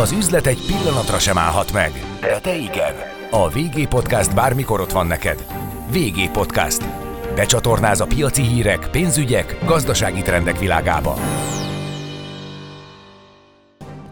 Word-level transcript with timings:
Az 0.00 0.12
üzlet 0.12 0.46
egy 0.46 0.58
pillanatra 0.66 1.18
sem 1.18 1.38
állhat 1.38 1.72
meg, 1.72 1.92
de 2.20 2.38
te 2.38 2.56
igen. 2.56 2.94
A 3.30 3.48
VG 3.48 3.88
Podcast 3.88 4.34
bármikor 4.34 4.80
ott 4.80 4.92
van 4.92 5.06
neked. 5.06 5.46
VG 5.92 6.30
Podcast. 6.30 6.84
Becsatornáz 7.34 8.00
a 8.00 8.06
piaci 8.06 8.42
hírek, 8.42 8.88
pénzügyek, 8.90 9.58
gazdasági 9.64 10.22
trendek 10.22 10.58
világába. 10.58 11.16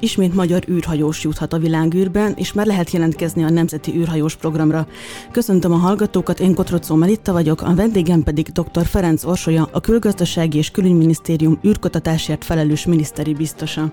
Ismét 0.01 0.35
magyar 0.35 0.63
űrhajós 0.69 1.23
juthat 1.23 1.53
a 1.53 1.59
világűrben, 1.59 2.33
és 2.37 2.53
már 2.53 2.67
lehet 2.67 2.91
jelentkezni 2.91 3.45
a 3.45 3.51
Nemzeti 3.51 3.93
űrhajós 3.97 4.37
programra. 4.37 4.87
Köszöntöm 5.31 5.73
a 5.73 5.77
hallgatókat, 5.77 6.41
én 6.41 6.55
Kotrocó 6.55 6.95
Melitta 6.95 7.33
vagyok, 7.33 7.63
a 7.63 7.75
vendégem 7.75 8.23
pedig 8.23 8.47
dr. 8.49 8.87
Ferenc 8.87 9.25
Orsolya, 9.25 9.69
a 9.73 9.81
Külgazdasági 9.81 10.59
és 10.59 10.71
Külügyminisztérium 10.71 11.59
űrkutatásért 11.67 12.45
felelős 12.45 12.87
miniszteri 12.87 13.35
biztosa. 13.35 13.93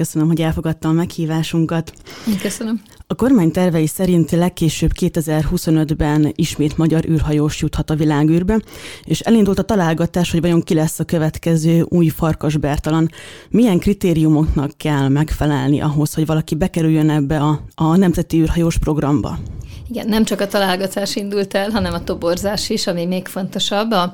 Köszönöm, 0.00 0.28
hogy 0.28 0.40
elfogadta 0.40 0.88
a 0.88 0.92
meghívásunkat. 0.92 1.92
Én 2.28 2.38
köszönöm. 2.38 2.80
A 3.06 3.14
kormány 3.14 3.50
tervei 3.50 3.86
szerint 3.86 4.30
legkésőbb 4.30 4.90
2025-ben 5.00 6.32
ismét 6.34 6.76
magyar 6.76 7.04
űrhajós 7.04 7.60
juthat 7.60 7.90
a 7.90 7.94
világűrbe, 7.94 8.60
és 9.04 9.20
elindult 9.20 9.58
a 9.58 9.62
találgatás, 9.62 10.30
hogy 10.30 10.40
vajon 10.40 10.62
ki 10.62 10.74
lesz 10.74 10.98
a 10.98 11.04
következő 11.04 11.86
új 11.88 12.08
farkas 12.08 12.56
Bertalan. 12.56 13.10
Milyen 13.50 13.78
kritériumoknak 13.78 14.70
kell 14.76 15.08
megfelelni 15.08 15.80
ahhoz, 15.80 16.14
hogy 16.14 16.26
valaki 16.26 16.54
bekerüljön 16.54 17.10
ebbe 17.10 17.38
a, 17.38 17.60
a 17.74 17.96
Nemzeti 17.96 18.38
űrhajós 18.38 18.78
programba? 18.78 19.38
Igen, 19.90 20.08
nem 20.08 20.24
csak 20.24 20.40
a 20.40 20.46
találgatás 20.46 21.16
indult 21.16 21.54
el, 21.54 21.70
hanem 21.70 21.92
a 21.92 22.04
toborzás 22.04 22.68
is, 22.68 22.86
ami 22.86 23.06
még 23.06 23.26
fontosabb. 23.26 23.90
A, 23.90 24.12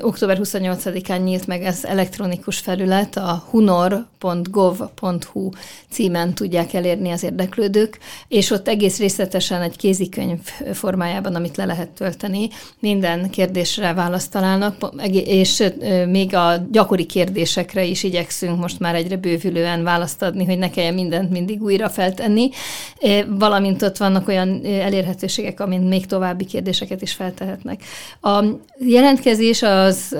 október 0.00 0.38
28-án 0.42 1.22
nyílt 1.22 1.46
meg 1.46 1.62
ez 1.62 1.84
elektronikus 1.84 2.58
felület, 2.58 3.16
a 3.16 3.44
hunor.gov.hu 3.50 5.50
címen 5.90 6.34
tudják 6.34 6.72
elérni 6.72 7.10
az 7.10 7.22
érdeklődők, 7.22 7.98
és 8.28 8.50
ott 8.50 8.68
egész 8.68 8.98
részletesen 8.98 9.62
egy 9.62 9.76
kézikönyv 9.76 10.40
formájában, 10.72 11.34
amit 11.34 11.56
le 11.56 11.64
lehet 11.64 11.90
tölteni, 11.90 12.48
minden 12.78 13.30
kérdésre 13.30 13.92
választ 13.92 14.30
találnak, 14.30 14.76
és 15.24 15.62
még 16.08 16.34
a 16.34 16.66
gyakori 16.70 17.06
kérdésekre 17.06 17.84
is 17.84 18.02
igyekszünk 18.02 18.58
most 18.58 18.78
már 18.78 18.94
egyre 18.94 19.16
bővülően 19.16 19.82
választ 19.82 20.22
adni, 20.22 20.44
hogy 20.44 20.58
ne 20.58 20.70
kelljen 20.70 20.94
mindent 20.94 21.30
mindig 21.30 21.62
újra 21.62 21.88
feltenni, 21.88 22.50
valamint 23.28 23.82
ott 23.82 23.96
vannak 23.96 24.28
olyan 24.28 24.60
elérhetőségek, 24.82 25.60
amint 25.60 25.88
még 25.88 26.06
további 26.06 26.44
kérdéseket 26.44 27.02
is 27.02 27.12
feltehetnek. 27.12 27.82
A 28.20 28.44
jelentkezés 28.78 29.62
az 29.62 30.16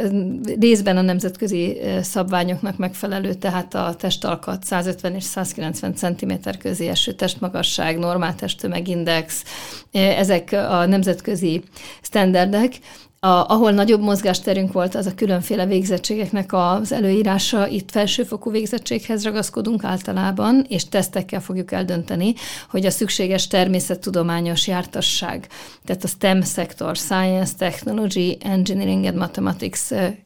részben 0.61 0.97
a 0.97 1.03
nemzetközi 1.03 1.81
szabványoknak 2.03 2.77
megfelelő, 2.77 3.35
tehát 3.35 3.75
a 3.75 3.95
testalkat 3.99 4.65
150 4.65 5.15
és 5.15 5.25
190 5.25 5.95
cm 5.95 6.33
közé 6.59 6.89
eső 6.89 7.13
testmagasság, 7.13 7.99
normál 7.99 8.35
testtömegindex, 8.35 9.45
ezek 9.93 10.53
a 10.53 10.87
nemzetközi 10.87 11.63
standardek, 12.03 12.79
a, 13.27 13.45
ahol 13.49 13.71
nagyobb 13.71 14.01
mozgásterünk 14.01 14.73
volt, 14.73 14.95
az 14.95 15.07
a 15.07 15.15
különféle 15.15 15.67
végzettségeknek 15.67 16.53
az 16.53 16.93
előírása. 16.93 17.67
Itt 17.67 17.91
felsőfokú 17.91 18.51
végzettséghez 18.51 19.25
ragaszkodunk 19.25 19.85
általában, 19.85 20.65
és 20.69 20.89
tesztekkel 20.89 21.41
fogjuk 21.41 21.73
eldönteni, 21.73 22.35
hogy 22.71 22.87
a 22.87 22.91
szükséges 22.91 23.47
természettudományos 23.47 24.67
jártasság, 24.67 25.49
tehát 25.85 26.05
a 26.05 26.09
STEM 26.09 26.41
szektor, 26.41 26.97
Science, 26.97 27.53
Technology, 27.59 28.37
Engineering 28.41 29.05
and 29.05 29.17
Mathematics 29.17 29.79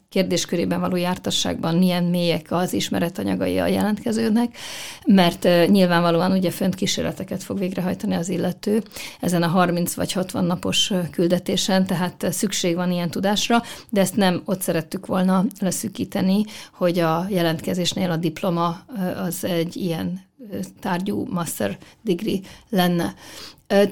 kérdéskörében 0.09 0.79
való 0.79 0.95
jártasságban 0.95 1.75
milyen 1.75 2.03
mélyek 2.03 2.45
az 2.49 2.73
ismeretanyagai 2.73 3.57
a 3.57 3.67
jelentkezőnek, 3.67 4.57
mert 5.05 5.47
nyilvánvalóan 5.69 6.31
ugye 6.31 6.51
fönt 6.51 6.75
kísérleteket 6.75 7.43
fog 7.43 7.59
végrehajtani 7.59 8.15
az 8.15 8.29
illető 8.29 8.83
ezen 9.21 9.43
a 9.43 9.47
30 9.47 9.93
vagy 9.93 10.11
60 10.11 10.45
napos 10.45 10.91
küldetésen, 11.11 11.85
tehát 11.85 12.27
szükség 12.31 12.75
van 12.75 12.91
ilyen 12.91 13.09
tudásra, 13.09 13.63
de 13.89 14.01
ezt 14.01 14.15
nem 14.15 14.41
ott 14.45 14.61
szerettük 14.61 15.05
volna 15.05 15.45
leszűkíteni, 15.59 16.43
hogy 16.73 16.99
a 16.99 17.25
jelentkezésnél 17.29 18.11
a 18.11 18.17
diploma 18.17 18.85
az 19.25 19.43
egy 19.43 19.75
ilyen 19.75 20.25
tárgyú 20.79 21.25
master 21.29 21.77
degree 22.01 22.39
lenne. 22.69 23.13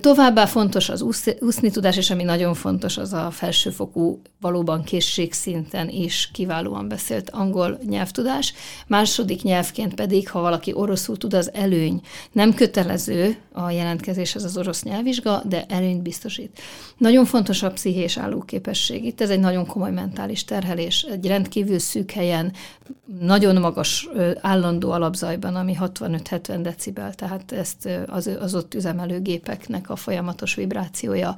Továbbá 0.02 0.46
fontos 0.46 0.90
az 0.90 1.02
úszni 1.40 1.72
tudás, 1.72 1.98
és 1.98 2.12
ami 2.12 2.24
nagyon 2.24 2.54
fontos, 2.54 2.98
az 2.98 3.14
a 3.14 3.32
felsőfokú, 3.32 4.22
valóban 4.40 4.84
készségszinten 4.84 5.90
is 5.90 6.30
kiválóan 6.34 6.88
beszélt 6.88 7.30
angol 7.30 7.80
nyelvtudás. 7.86 8.54
Második 8.88 9.42
nyelvként 9.42 9.94
pedig, 9.94 10.30
ha 10.30 10.40
valaki 10.40 10.74
oroszul 10.74 11.18
tud, 11.18 11.34
az 11.34 11.54
előny. 11.54 12.02
Nem 12.32 12.54
kötelező 12.54 13.38
a 13.52 13.70
jelentkezéshez 13.70 14.44
az 14.44 14.58
orosz 14.58 14.84
nyelvvizsga, 14.84 15.44
de 15.46 15.66
előnyt 15.68 16.02
biztosít. 16.02 16.60
Nagyon 16.98 17.26
fontos 17.26 17.64
a 17.64 17.72
pszichés 17.72 18.18
állóképesség. 18.18 19.06
Itt 19.06 19.22
ez 19.22 19.30
egy 19.30 19.40
nagyon 19.40 19.66
komoly 19.66 19.92
mentális 19.92 20.44
terhelés. 20.44 21.02
Egy 21.02 21.28
rendkívül 21.28 21.80
szűk 21.80 22.12
helyen, 22.12 22.54
nagyon 23.20 23.56
magas 23.56 24.10
állandó 24.42 24.92
alapzajban, 24.92 25.56
ami 25.56 25.78
65-70 25.80 26.60
decibel, 26.62 27.14
tehát 27.14 27.52
ezt 27.52 27.90
az, 28.08 28.30
az 28.40 28.56
ott 28.56 28.74
üzemelő 28.74 29.22
gépek 29.22 29.65
gépeknek 29.66 29.90
a 29.90 29.96
folyamatos 29.96 30.56
vibrációja, 30.56 31.36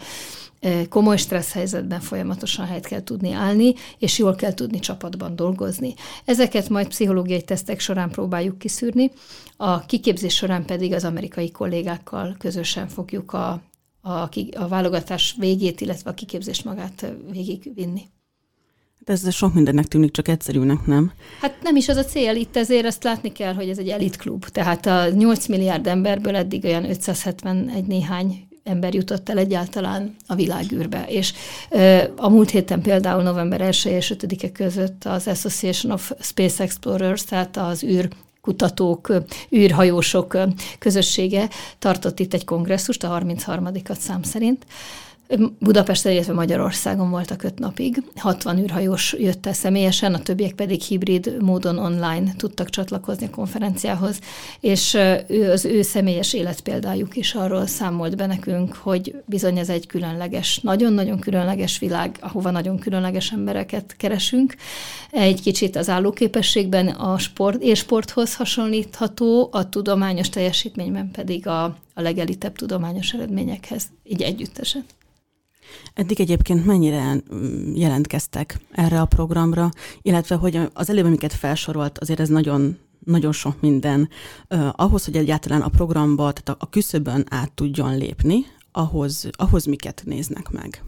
komoly 0.90 1.18
stressz 1.18 1.52
helyzetben 1.52 2.00
folyamatosan 2.00 2.66
helyt 2.66 2.86
kell 2.86 3.04
tudni 3.04 3.32
állni, 3.32 3.74
és 3.98 4.18
jól 4.18 4.36
kell 4.36 4.54
tudni 4.54 4.80
csapatban 4.80 5.36
dolgozni. 5.36 5.94
Ezeket 6.26 6.70
majd 6.70 6.88
pszichológiai 6.88 7.42
tesztek 7.42 7.80
során 7.80 8.10
próbáljuk 8.10 8.58
kiszűrni, 8.58 9.12
a 9.58 9.86
kiképzés 9.86 10.36
során 10.36 10.66
pedig 10.66 10.94
az 10.94 11.04
amerikai 11.04 11.52
kollégákkal 11.52 12.36
közösen 12.40 12.88
fogjuk 12.88 13.34
a, 13.34 13.62
a, 14.02 14.30
a 14.56 14.68
válogatás 14.68 15.36
végét, 15.38 15.82
illetve 15.82 16.10
a 16.10 16.14
kiképzést 16.14 16.66
magát 16.66 17.14
végigvinni. 17.32 18.02
Ez 19.08 19.34
sok 19.34 19.54
mindennek 19.54 19.86
tűnik, 19.86 20.12
csak 20.12 20.28
egyszerűnek, 20.28 20.86
nem? 20.86 21.12
Hát 21.42 21.58
nem 21.62 21.76
is 21.76 21.88
az 21.88 21.98
a 21.98 22.06
cél, 22.06 22.36
itt 22.36 22.58
ezért 22.58 22.86
azt 22.86 23.04
látni 23.04 23.32
kell, 23.32 23.54
hogy 23.54 23.70
ez 23.70 23.78
egy 23.78 23.88
elitklub. 23.88 24.46
Tehát 24.46 24.86
a 24.86 25.10
8 25.10 25.48
milliárd 25.48 25.88
emberből 25.88 26.36
eddig 26.36 26.66
olyan 26.66 26.90
571 26.90 27.86
néhány 27.86 28.48
ember 28.64 28.94
jutott 28.94 29.30
el 29.30 29.38
egyáltalán 29.38 30.16
a 30.28 30.36
világűrbe. 30.36 31.06
És 31.08 31.34
a 32.16 32.30
múlt 32.30 32.50
héten 32.50 32.82
például 32.82 33.24
november 33.24 33.62
1 33.62 33.86
és 33.86 34.14
5-e 34.18 34.52
között 34.52 35.04
az 35.04 35.28
Association 35.28 35.92
of 35.92 36.12
Space 36.20 36.64
Explorers, 36.64 37.24
tehát 37.24 37.58
az 37.58 37.84
űr 37.84 38.10
kutatók, 38.42 39.14
űrhajósok 39.56 40.38
közössége 40.80 41.50
tartott 41.80 42.20
itt 42.20 42.34
egy 42.34 42.46
kongresszust, 42.46 43.04
a 43.04 43.08
33 43.08 43.68
szám 44.00 44.24
szerint, 44.24 44.66
Budapesten, 45.60 46.12
illetve 46.12 46.34
Magyarországon 46.34 47.10
voltak 47.10 47.44
öt 47.44 47.60
napig. 47.60 48.04
60 48.16 48.60
űrhajós 48.60 49.16
jött 49.20 49.46
el 49.46 49.54
személyesen, 49.54 50.14
a 50.14 50.20
többiek 50.20 50.54
pedig 50.54 50.82
hibrid 50.82 51.38
módon 51.42 51.78
online 51.78 52.34
tudtak 52.38 52.70
csatlakozni 52.70 53.26
a 53.26 53.30
konferenciához, 53.30 54.20
és 54.60 54.94
ő, 55.28 55.52
az 55.52 55.66
ő 55.66 55.82
személyes 55.82 56.34
életpéldájuk 56.34 57.16
is 57.16 57.34
arról 57.34 57.68
számolt 57.68 58.16
be 58.16 58.26
nekünk, 58.26 58.76
hogy 58.76 59.16
bizony 59.26 59.58
ez 59.58 59.70
egy 59.70 59.88
különleges, 59.88 60.60
nagyon-nagyon 60.60 61.20
különleges 61.20 61.80
világ, 61.80 62.18
ahova 62.20 62.52
nagyon 62.52 62.80
különleges 62.80 63.32
embereket 63.32 63.96
keresünk. 63.98 64.56
Egy 65.12 65.42
kicsit 65.42 65.76
az 65.76 65.90
állóképességben 65.90 66.88
a 66.88 67.18
sport 67.18 67.62
és 67.62 67.80
sporthoz 67.80 68.36
hasonlítható, 68.36 69.50
a 69.52 69.70
tudományos 69.70 70.30
teljesítményben 70.30 71.12
pedig 71.12 71.48
a, 71.48 71.64
a 71.94 72.02
legelitebb 72.02 72.56
tudományos 72.56 73.14
eredményekhez, 73.14 73.84
így 74.04 74.22
együttesen. 74.22 74.86
Eddig 75.94 76.20
egyébként 76.20 76.66
mennyire 76.66 77.14
mm, 77.14 77.76
jelentkeztek 77.76 78.60
erre 78.72 79.02
a 79.02 79.06
programra, 79.06 79.70
illetve 80.02 80.36
hogy 80.36 80.60
az 80.74 80.90
előbb, 80.90 81.06
amiket 81.06 81.34
felsorolt, 81.34 81.98
azért 81.98 82.20
ez 82.20 82.30
nagyon 82.30 82.78
nagyon 83.06 83.32
sok 83.32 83.62
minden. 83.62 84.10
Ahhoz, 84.72 85.06
hogy 85.06 85.16
egyáltalán 85.16 85.62
a 85.62 85.70
programba, 85.70 86.32
tehát 86.32 86.50
a, 86.50 86.56
a 86.66 86.70
küszöbön 86.70 87.26
át 87.30 87.52
tudjon 87.52 87.98
lépni, 87.98 88.46
ahhoz, 88.72 89.30
ahhoz 89.32 89.66
miket 89.66 90.02
néznek 90.06 90.50
meg? 90.50 90.84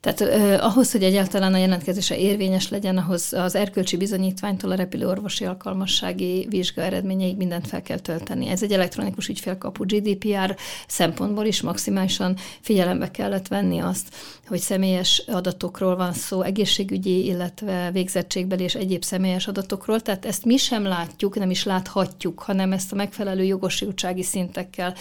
Tehát 0.00 0.20
eh, 0.20 0.64
ahhoz, 0.64 0.92
hogy 0.92 1.02
egyáltalán 1.02 1.54
a 1.54 1.58
jelentkezése 1.58 2.18
érvényes 2.18 2.68
legyen, 2.68 2.96
ahhoz 2.96 3.32
az 3.32 3.54
erkölcsi 3.54 3.96
bizonyítványtól 3.96 4.70
a 4.70 4.74
repülőorvosi 4.74 5.44
alkalmassági 5.44 6.46
vizsga 6.50 6.82
eredményeig 6.82 7.36
mindent 7.36 7.66
fel 7.66 7.82
kell 7.82 7.98
tölteni. 7.98 8.48
Ez 8.48 8.62
egy 8.62 8.72
elektronikus 8.72 9.28
ügyfélkapu 9.28 9.84
GDPR 9.84 10.56
szempontból 10.86 11.44
is 11.44 11.60
maximálisan 11.60 12.36
figyelembe 12.60 13.10
kellett 13.10 13.48
venni 13.48 13.78
azt, 13.78 14.14
hogy 14.46 14.60
személyes 14.60 15.22
adatokról 15.26 15.96
van 15.96 16.12
szó, 16.12 16.42
egészségügyi, 16.42 17.24
illetve 17.24 17.90
végzettségbeli 17.92 18.62
és 18.62 18.74
egyéb 18.74 19.04
személyes 19.04 19.46
adatokról, 19.46 20.00
tehát 20.00 20.24
ezt 20.24 20.44
mi 20.44 20.56
sem 20.56 20.84
látjuk, 20.84 21.38
nem 21.38 21.50
is 21.50 21.64
láthatjuk, 21.64 22.40
hanem 22.40 22.72
ezt 22.72 22.92
a 22.92 22.96
megfelelő 22.96 23.42
jogosultsági 23.42 24.22
szintekkel 24.22 24.94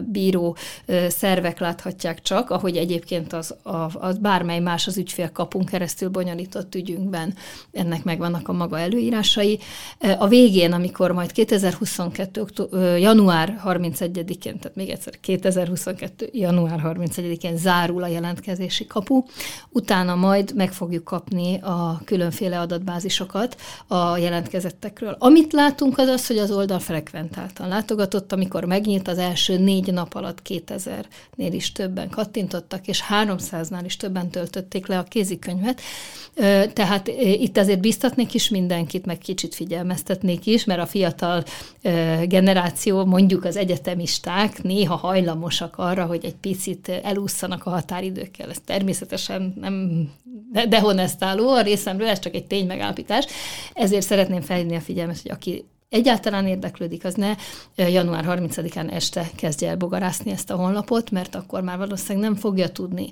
bíró 0.00 0.56
szervek 1.08 1.58
láthatják 1.58 2.22
csak, 2.22 2.50
ahogy 2.50 2.76
egyébként 2.76 3.32
az, 3.32 3.54
a, 3.62 3.91
az 4.00 4.18
bármely 4.18 4.60
más 4.60 4.86
az 4.86 4.96
ügyfélkapunk 4.96 5.68
keresztül 5.68 6.08
bonyolított 6.08 6.74
ügyünkben 6.74 7.34
ennek 7.72 8.04
megvannak 8.04 8.48
a 8.48 8.52
maga 8.52 8.78
előírásai. 8.78 9.58
A 10.18 10.28
végén, 10.28 10.72
amikor 10.72 11.12
majd 11.12 11.32
2022. 11.32 12.44
január 12.98 13.60
31-én, 13.64 14.58
tehát 14.58 14.76
még 14.76 14.88
egyszer 14.88 15.20
2022. 15.20 16.30
január 16.32 16.80
31-én 16.84 17.56
zárul 17.56 18.02
a 18.02 18.06
jelentkezés, 18.06 18.50
jelentkezési 18.52 18.86
kapu, 18.86 19.24
utána 19.68 20.14
majd 20.14 20.54
meg 20.54 20.72
fogjuk 20.72 21.04
kapni 21.04 21.58
a 21.60 22.00
különféle 22.04 22.60
adatbázisokat 22.60 23.56
a 23.86 24.16
jelentkezettekről. 24.16 25.16
Amit 25.18 25.52
látunk 25.52 25.98
az 25.98 26.08
az, 26.08 26.26
hogy 26.26 26.38
az 26.38 26.50
oldal 26.50 26.78
frekventáltan 26.78 27.68
látogatott, 27.68 28.32
amikor 28.32 28.64
megnyílt 28.64 29.08
az 29.08 29.18
első 29.18 29.58
négy 29.58 29.92
nap 29.92 30.14
alatt 30.14 30.42
2000-nél 30.48 31.50
is 31.50 31.72
többen 31.72 32.10
kattintottak, 32.10 32.86
és 32.86 33.02
300-nál 33.10 33.81
is 33.84 33.96
többen 33.96 34.30
töltötték 34.30 34.86
le 34.86 34.98
a 34.98 35.02
kézikönyvet. 35.02 35.80
Tehát 36.72 37.08
itt 37.18 37.56
azért 37.56 37.80
biztatnék 37.80 38.34
is 38.34 38.48
mindenkit, 38.48 39.06
meg 39.06 39.18
kicsit 39.18 39.54
figyelmeztetnék 39.54 40.46
is, 40.46 40.64
mert 40.64 40.80
a 40.80 40.86
fiatal 40.86 41.44
generáció, 42.24 43.04
mondjuk 43.04 43.44
az 43.44 43.56
egyetemisták 43.56 44.62
néha 44.62 44.96
hajlamosak 44.96 45.74
arra, 45.78 46.04
hogy 46.04 46.24
egy 46.24 46.34
picit 46.34 46.88
elúszanak 46.88 47.66
a 47.66 47.70
határidőkkel 47.70 48.50
ez 48.50 48.60
természetesen 48.64 49.54
nem 49.60 50.08
dehonestáló 50.68 51.48
a 51.48 51.62
részemről, 51.62 52.08
ez 52.08 52.18
csak 52.18 52.34
egy 52.34 52.46
tény 52.46 52.66
megállapítás. 52.66 53.26
Ezért 53.72 54.06
szeretném 54.06 54.40
felhívni 54.40 54.76
a 54.76 54.80
figyelmet, 54.80 55.20
hogy 55.22 55.30
aki 55.30 55.64
egyáltalán 55.92 56.46
érdeklődik, 56.46 57.04
az 57.04 57.14
ne 57.14 57.34
január 57.76 58.24
30-án 58.28 58.92
este 58.92 59.30
kezdje 59.36 59.68
el 59.68 59.76
bogarászni 59.76 60.30
ezt 60.30 60.50
a 60.50 60.56
honlapot, 60.56 61.10
mert 61.10 61.34
akkor 61.34 61.62
már 61.62 61.78
valószínűleg 61.78 62.28
nem 62.30 62.38
fogja 62.38 62.68
tudni 62.68 63.08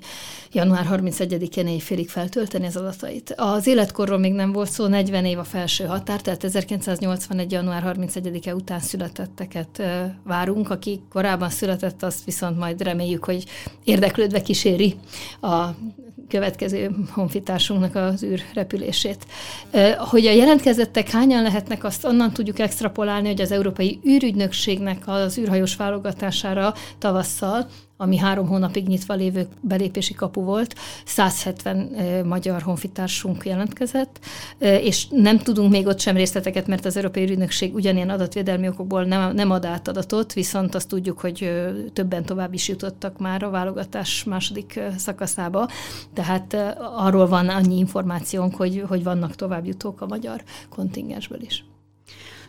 január 0.51 0.87
31-én 0.91 1.67
éjfélig 1.67 2.09
feltölteni 2.09 2.65
az 2.65 2.75
adatait. 2.75 3.33
Az 3.37 3.67
életkorról 3.67 4.17
még 4.17 4.33
nem 4.33 4.51
volt 4.51 4.69
szó, 4.69 4.87
40 4.87 5.25
év 5.25 5.39
a 5.39 5.43
felső 5.43 5.85
határ, 5.85 6.21
tehát 6.21 6.43
1981. 6.43 7.51
január 7.51 7.95
31-e 7.97 8.55
után 8.55 8.79
születetteket 8.79 9.81
várunk, 10.23 10.69
aki 10.69 11.01
korábban 11.09 11.49
született, 11.49 12.03
azt 12.03 12.23
viszont 12.25 12.57
majd 12.57 12.81
reméljük, 12.81 13.25
hogy 13.25 13.45
érdeklődve 13.83 14.41
kíséri 14.41 14.95
a 15.41 15.65
következő 16.31 16.91
honfitársunknak 17.09 17.95
az 17.95 18.23
űrrepülését. 18.23 19.25
Hogy 19.97 20.25
a 20.25 20.31
jelentkezettek 20.31 21.09
hányan 21.09 21.43
lehetnek, 21.43 21.83
azt 21.83 22.05
onnan 22.05 22.31
tudjuk 22.31 22.59
extrapolálni, 22.59 23.27
hogy 23.27 23.41
az 23.41 23.51
Európai 23.51 23.99
űrügynökségnek 24.07 25.03
az 25.05 25.37
űrhajós 25.37 25.75
válogatására 25.75 26.73
tavasszal 26.97 27.67
ami 28.01 28.17
három 28.17 28.47
hónapig 28.47 28.87
nyitva 28.87 29.13
lévő 29.13 29.47
belépési 29.61 30.13
kapu 30.13 30.41
volt, 30.41 30.75
170 31.05 31.91
magyar 32.25 32.61
honfitársunk 32.61 33.45
jelentkezett, 33.45 34.19
és 34.59 35.07
nem 35.09 35.37
tudunk 35.37 35.71
még 35.71 35.87
ott 35.87 35.99
sem 35.99 36.15
részleteket, 36.15 36.67
mert 36.67 36.85
az 36.85 36.95
Európai 36.95 37.23
Ügynökség 37.23 37.73
ugyanilyen 37.73 38.09
adatvédelmi 38.09 38.67
okokból 38.67 39.03
nem, 39.03 39.33
nem 39.33 39.51
ad 39.51 39.65
át 39.65 39.87
adatot, 39.87 40.33
viszont 40.33 40.75
azt 40.75 40.87
tudjuk, 40.87 41.19
hogy 41.19 41.51
többen 41.93 42.25
tovább 42.25 42.53
is 42.53 42.67
jutottak 42.67 43.19
már 43.19 43.43
a 43.43 43.49
válogatás 43.49 44.23
második 44.23 44.79
szakaszába, 44.97 45.69
tehát 46.13 46.57
arról 46.95 47.27
van 47.27 47.49
annyi 47.49 47.77
információnk, 47.77 48.55
hogy, 48.55 48.83
hogy 48.87 49.03
vannak 49.03 49.35
továbbjutók 49.35 50.01
a 50.01 50.07
magyar 50.07 50.43
kontingensből 50.69 51.41
is. 51.41 51.63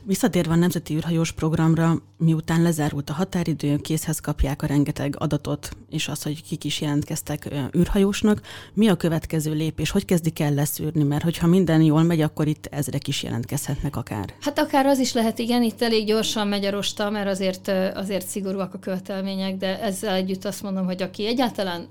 Visszatérve 0.05 0.53
a 0.53 0.57
Nemzeti 0.57 0.95
űrhajós 0.95 1.33
programra, 1.33 2.03
miután 2.19 2.63
lezárult 2.63 3.11
a 3.11 3.13
határidő, 3.13 3.77
készhez 3.77 4.19
kapják 4.19 4.63
a 4.63 4.67
rengeteg 4.67 5.15
adatot, 5.19 5.77
és 5.91 6.09
az, 6.09 6.23
hogy 6.23 6.43
kik 6.43 6.65
is 6.65 6.81
jelentkeztek 6.81 7.49
űrhajósnak, 7.77 8.41
mi 8.75 8.89
a 8.89 8.97
következő 8.97 9.53
lépés? 9.53 9.91
Hogy 9.91 10.05
kezdik 10.05 10.41
el 10.41 10.55
leszűrni? 10.55 11.03
Mert 11.03 11.23
hogyha 11.23 11.47
minden 11.47 11.83
jól 11.83 12.03
megy, 12.03 12.21
akkor 12.21 12.47
itt 12.47 12.67
ezrek 12.67 13.09
is 13.09 13.23
jelentkezhetnek 13.23 13.97
akár. 13.97 14.35
Hát 14.41 14.59
akár 14.59 14.87
az 14.87 14.99
is 14.99 15.13
lehet, 15.13 15.39
igen, 15.39 15.63
itt 15.63 15.83
elég 15.83 16.07
gyorsan 16.07 16.49
megy 16.49 16.65
a 16.65 16.71
rosta, 16.71 17.11
mert 17.11 17.29
azért, 17.29 17.69
azért 17.95 18.27
szigorúak 18.27 18.75
a 18.75 18.79
követelmények, 18.79 19.57
de 19.57 19.81
ezzel 19.81 20.15
együtt 20.15 20.45
azt 20.45 20.63
mondom, 20.63 20.85
hogy 20.85 21.03
aki 21.03 21.27
egyáltalán 21.27 21.89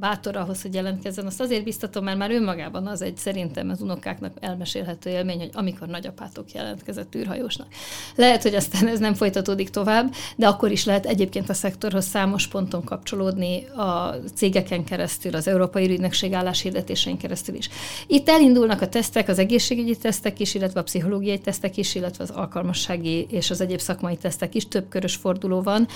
bátor 0.00 0.36
ahhoz, 0.36 0.62
hogy 0.62 0.74
jelentkezzen. 0.74 1.26
Azt 1.26 1.40
azért 1.40 1.64
biztatom, 1.64 2.04
mert 2.04 2.18
már 2.18 2.30
önmagában 2.30 2.86
az 2.86 3.02
egy 3.02 3.16
szerintem 3.16 3.70
az 3.70 3.80
unokáknak 3.80 4.32
elmesélhető 4.40 5.10
élmény, 5.10 5.38
hogy 5.38 5.50
amikor 5.52 5.88
nagyapátok 5.88 6.52
jelentkezett 6.52 7.14
űrhajósnak. 7.14 7.66
Lehet, 8.14 8.42
hogy 8.42 8.54
aztán 8.54 8.86
ez 8.88 8.98
nem 8.98 9.14
folytatódik 9.14 9.70
tovább, 9.70 10.14
de 10.36 10.46
akkor 10.46 10.70
is 10.70 10.84
lehet 10.84 11.06
egyébként 11.06 11.48
a 11.48 11.54
szektorhoz 11.54 12.04
számos 12.04 12.46
ponton 12.46 12.84
kapcsolódni 12.84 13.64
a 13.64 14.14
cégeken 14.34 14.84
keresztül, 14.84 15.34
az 15.34 15.48
Európai 15.48 15.90
Ügynökség 15.90 16.32
álláshirdetésein 16.32 17.16
keresztül 17.16 17.54
is. 17.54 17.68
Itt 18.06 18.28
elindulnak 18.28 18.80
a 18.80 18.88
tesztek, 18.88 19.28
az 19.28 19.38
egészségügyi 19.38 19.96
tesztek 19.96 20.40
is, 20.40 20.54
illetve 20.54 20.80
a 20.80 20.82
pszichológiai 20.82 21.38
tesztek 21.38 21.76
is, 21.76 21.94
illetve 21.94 22.24
az 22.24 22.30
alkalmassági 22.30 23.26
és 23.30 23.50
az 23.50 23.60
egyéb 23.60 23.80
szakmai 23.80 24.16
tesztek 24.16 24.54
is, 24.54 24.68
több 24.68 24.88
körös 24.88 25.14
forduló 25.14 25.62
van. 25.62 25.86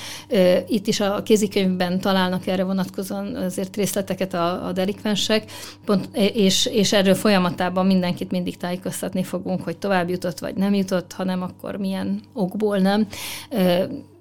Itt 0.68 0.86
is 0.86 1.00
a 1.00 1.22
kézikönyvben 1.22 2.00
találnak 2.00 2.46
erre 2.46 2.64
vonatkozó 2.64 3.08
vonatkozóan 3.10 3.44
azért 3.44 3.76
részleteket 3.76 4.34
a, 4.34 4.66
a 4.66 4.72
delikvensek, 4.72 5.50
pont, 5.84 6.08
és, 6.16 6.66
és 6.66 6.92
erről 6.92 7.14
folyamatában 7.14 7.86
mindenkit 7.86 8.30
mindig 8.30 8.56
tájékoztatni 8.56 9.22
fogunk, 9.22 9.62
hogy 9.62 9.76
tovább 9.76 10.08
jutott 10.08 10.38
vagy 10.38 10.54
nem 10.54 10.74
jutott, 10.74 11.12
hanem 11.12 11.42
akkor 11.42 11.76
milyen 11.76 12.20
okból 12.32 12.78
nem. 12.78 13.06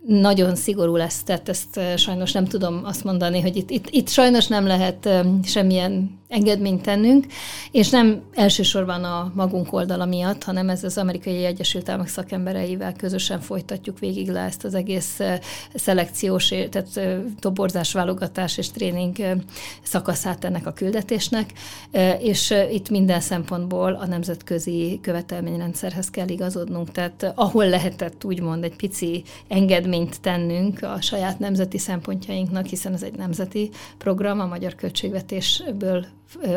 Nagyon 0.05 0.55
szigorú 0.55 0.95
lesz, 0.95 1.23
tehát 1.23 1.49
ezt 1.49 1.79
sajnos 1.97 2.31
nem 2.31 2.45
tudom 2.45 2.81
azt 2.83 3.03
mondani, 3.03 3.41
hogy 3.41 3.55
itt, 3.55 3.69
itt, 3.69 3.89
itt 3.89 4.07
sajnos 4.09 4.47
nem 4.47 4.67
lehet 4.67 5.09
semmilyen 5.43 6.18
engedményt 6.29 6.81
tennünk, 6.81 7.25
és 7.71 7.89
nem 7.89 8.21
elsősorban 8.33 9.03
a 9.03 9.31
magunk 9.35 9.73
oldala 9.73 10.05
miatt, 10.05 10.43
hanem 10.43 10.69
ez 10.69 10.83
az 10.83 10.97
amerikai 10.97 11.45
Egyesült 11.45 11.89
Államok 11.89 12.07
szakembereivel 12.07 12.93
közösen 12.93 13.39
folytatjuk 13.39 13.99
végig 13.99 14.29
le 14.29 14.39
ezt 14.39 14.63
az 14.63 14.73
egész 14.73 15.19
szelekciós, 15.73 16.47
tehát 16.47 16.99
toborzás, 17.39 17.93
válogatás 17.93 18.57
és 18.57 18.71
tréning 18.71 19.17
szakaszát 19.83 20.43
ennek 20.43 20.65
a 20.65 20.73
küldetésnek, 20.73 21.53
és 22.19 22.53
itt 22.71 22.89
minden 22.89 23.19
szempontból 23.19 23.93
a 23.93 24.05
nemzetközi 24.05 24.99
követelményrendszerhez 25.01 26.09
kell 26.09 26.27
igazodnunk, 26.27 26.91
tehát 26.91 27.31
ahol 27.35 27.69
lehetett 27.69 28.23
úgymond 28.23 28.63
egy 28.63 28.75
pici 28.75 29.23
engedményt 29.47 30.21
tennünk 30.21 30.83
a 30.83 31.01
saját 31.01 31.39
nemzeti 31.39 31.77
szempontjainknak, 31.77 32.65
hiszen 32.65 32.93
ez 32.93 33.03
egy 33.03 33.15
nemzeti 33.15 33.69
program, 33.97 34.39
a 34.39 34.45
magyar 34.45 34.75
költségvetésből 34.75 36.05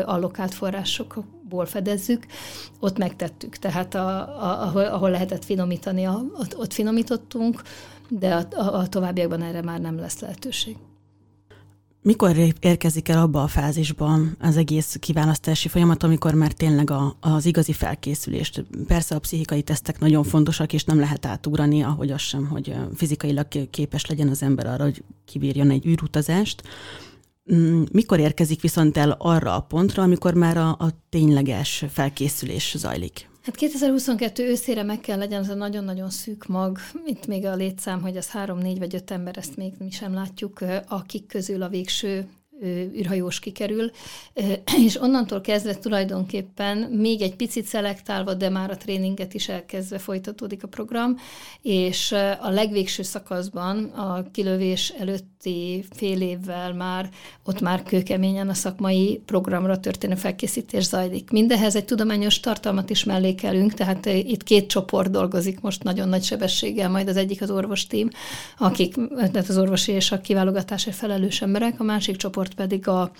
allokált 0.05 0.53
forrásokból 0.53 1.65
fedezzük, 1.65 2.25
ott 2.79 2.97
megtettük. 2.97 3.57
Tehát 3.57 3.95
a, 3.95 4.17
a, 4.17 4.61
ahol, 4.61 4.85
ahol 4.85 5.09
lehetett 5.09 5.45
finomítani, 5.45 6.05
a, 6.05 6.23
ott, 6.39 6.57
ott 6.57 6.73
finomítottunk, 6.73 7.61
de 8.09 8.35
a, 8.35 8.61
a, 8.61 8.77
a 8.77 8.87
továbbiakban 8.87 9.41
erre 9.41 9.61
már 9.61 9.79
nem 9.79 9.97
lesz 9.97 10.19
lehetőség. 10.19 10.77
Mikor 12.03 12.35
érkezik 12.59 13.09
el 13.09 13.21
abba 13.21 13.43
a 13.43 13.47
fázisban 13.47 14.37
az 14.39 14.57
egész 14.57 14.95
kiválasztási 14.99 15.67
folyamat, 15.67 16.03
amikor 16.03 16.33
már 16.33 16.51
tényleg 16.51 16.89
a, 16.89 17.15
az 17.19 17.45
igazi 17.45 17.73
felkészülést, 17.73 18.65
persze 18.87 19.15
a 19.15 19.19
pszichikai 19.19 19.61
tesztek 19.61 19.99
nagyon 19.99 20.23
fontosak, 20.23 20.73
és 20.73 20.83
nem 20.83 20.99
lehet 20.99 21.25
átugrani, 21.25 21.81
ahogy 21.83 22.11
az 22.11 22.21
sem, 22.21 22.47
hogy 22.47 22.75
fizikailag 22.95 23.47
képes 23.69 24.05
legyen 24.05 24.27
az 24.27 24.43
ember 24.43 24.65
arra, 24.65 24.83
hogy 24.83 25.03
kibírjon 25.25 25.69
egy 25.69 25.85
űrutazást, 25.85 26.63
mikor 27.91 28.19
érkezik 28.19 28.61
viszont 28.61 28.97
el 28.97 29.15
arra 29.19 29.55
a 29.55 29.61
pontra, 29.61 30.03
amikor 30.03 30.33
már 30.33 30.57
a, 30.57 30.69
a 30.69 30.89
tényleges 31.09 31.85
felkészülés 31.89 32.75
zajlik? 32.77 33.29
Hát 33.41 33.55
2022 33.55 34.43
őszére 34.43 34.83
meg 34.83 34.99
kell 34.99 35.17
legyen 35.17 35.39
az 35.39 35.49
a 35.49 35.53
nagyon-nagyon 35.53 36.09
szűk 36.09 36.45
mag. 36.47 36.77
Itt 37.05 37.27
még 37.27 37.45
a 37.45 37.55
létszám, 37.55 38.01
hogy 38.01 38.17
az 38.17 38.29
három, 38.29 38.57
négy 38.57 38.79
vagy 38.79 38.95
öt 38.95 39.11
ember, 39.11 39.37
ezt 39.37 39.55
még 39.55 39.73
mi 39.79 39.89
sem 39.89 40.13
látjuk, 40.13 40.59
akik 40.87 41.27
közül 41.27 41.61
a 41.61 41.69
végső 41.69 42.27
űrhajós 42.95 43.39
kikerül, 43.39 43.91
és 44.85 45.01
onnantól 45.01 45.41
kezdve 45.41 45.75
tulajdonképpen 45.75 46.77
még 46.77 47.21
egy 47.21 47.35
picit 47.35 47.65
szelektálva, 47.65 48.33
de 48.33 48.49
már 48.49 48.71
a 48.71 48.77
tréninget 48.77 49.33
is 49.33 49.49
elkezdve 49.49 49.97
folytatódik 49.97 50.63
a 50.63 50.67
program, 50.67 51.17
és 51.61 52.11
a 52.39 52.49
legvégső 52.49 53.03
szakaszban 53.03 53.83
a 53.83 54.31
kilövés 54.31 54.89
előtti 54.89 55.85
fél 55.95 56.21
évvel 56.21 56.73
már 56.73 57.09
ott 57.43 57.61
már 57.61 57.83
kőkeményen 57.83 58.49
a 58.49 58.53
szakmai 58.53 59.21
programra 59.25 59.79
történő 59.79 60.15
felkészítés 60.15 60.83
zajlik. 60.83 61.31
Mindehez 61.31 61.75
egy 61.75 61.85
tudományos 61.85 62.39
tartalmat 62.39 62.89
is 62.89 63.03
mellékelünk, 63.03 63.73
tehát 63.73 64.05
itt 64.05 64.43
két 64.43 64.67
csoport 64.67 65.11
dolgozik 65.11 65.59
most 65.61 65.83
nagyon 65.83 66.09
nagy 66.09 66.23
sebességgel, 66.23 66.89
majd 66.89 67.07
az 67.07 67.17
egyik 67.17 67.41
az 67.41 67.51
orvostím, 67.51 68.09
akik, 68.57 68.95
tehát 69.17 69.49
az 69.49 69.57
orvosi 69.57 69.91
és 69.91 70.11
a 70.11 70.21
kiválogatásért 70.21 70.95
felelős 70.95 71.41
emberek, 71.41 71.79
a 71.79 71.83
másik 71.83 72.15
csoport 72.15 72.42
pedig 72.47 72.87
a, 72.87 73.11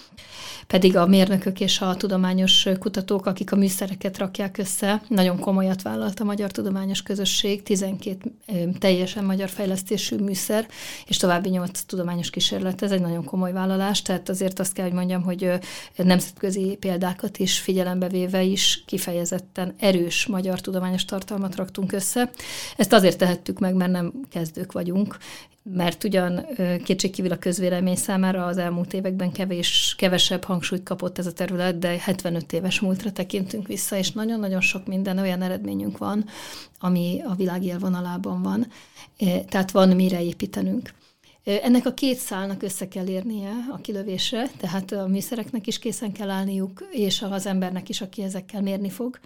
pedig 0.68 0.98
a 0.98 1.06
mérnökök 1.06 1.60
és 1.60 1.82
a 1.82 1.96
tudományos 1.96 2.68
kutatók, 2.80 3.25
akik 3.25 3.51
a 3.51 3.56
műszereket 3.56 4.18
rakják 4.18 4.58
össze. 4.58 5.01
Nagyon 5.08 5.39
komolyat 5.39 5.82
vállalt 5.82 6.20
a 6.20 6.24
Magyar 6.24 6.51
Tudományos 6.51 7.03
Közösség, 7.03 7.63
12 7.63 8.32
teljesen 8.80 9.24
magyar 9.24 9.50
fejlesztésű 9.50 10.15
műszer, 10.15 10.68
és 11.06 11.18
további 11.18 11.50
8 11.50 11.82
tudományos 11.82 12.30
kísérlet. 12.30 12.82
Ez 12.82 12.92
egy 12.92 13.01
nagyon 13.01 13.24
komoly 13.24 13.51
vállalás, 13.51 14.01
tehát 14.01 14.30
azért 14.30 14.60
azt 14.60 14.74
kell, 14.74 14.86
hogy 14.86 14.94
mondjam, 14.94 15.24
hogy 15.24 15.51
nemzetközi 15.96 16.77
példákat 16.80 17.38
is 17.38 17.60
figyelembe 17.60 18.08
véve 18.08 18.42
is 18.44 18.84
kifejezetten 18.86 19.74
erős 19.77 20.25
magyar 20.25 20.62
tudományos 20.62 21.06
tartalmat 21.06 21.56
raktunk 21.56 21.92
össze. 21.92 22.32
Ezt 22.77 22.94
azért 22.94 23.18
tehettük 23.18 23.60
meg, 23.60 23.75
mert 23.75 23.92
nem 23.92 24.13
kezdők 24.30 24.72
vagyunk, 24.72 25.18
mert 25.63 26.03
ugyan 26.03 26.46
kétségkívül 26.84 27.32
a 27.32 27.38
közvélemény 27.38 27.96
számára 27.96 28.46
az 28.46 28.58
elmúlt 28.58 28.93
években 28.93 29.32
kevés, 29.32 29.96
kevesebb 29.98 30.43
hangsúlyt 30.43 30.84
kapott 30.84 31.17
ez 31.17 31.25
a 31.25 31.34
terület, 31.34 31.79
de 31.79 31.98
75 32.00 32.53
éves 32.53 32.79
múltra 32.79 33.12
tekintünk 33.12 33.67
vissza, 33.67 33.98
és 33.98 34.12
nagyon-nagyon 34.12 34.62
sok 34.62 34.88
minden 34.88 35.17
olyan 35.17 35.41
eredményünk 35.41 35.98
van, 35.98 36.25
ami 36.79 37.22
a 37.25 37.36
világ 37.36 37.63
élvonalában 37.63 38.41
van, 38.41 38.67
tehát 39.50 39.72
van 39.72 39.89
mire 39.89 40.24
építenünk. 40.24 40.93
Ennek 41.43 41.86
a 41.86 41.93
két 41.93 42.17
szálnak 42.17 42.63
össze 42.63 42.88
kell 42.88 43.08
érnie 43.08 43.51
a 43.72 43.77
kilövésre, 43.77 44.50
tehát 44.58 44.91
a 44.91 45.08
műszereknek 45.08 45.67
is 45.67 45.79
készen 45.79 46.12
kell 46.12 46.29
állniuk, 46.29 46.88
és 46.91 47.22
az 47.22 47.46
embernek 47.46 47.89
is, 47.89 48.01
aki 48.01 48.22
ezekkel 48.22 48.62
mérni 48.62 48.89
fog. 48.89 49.20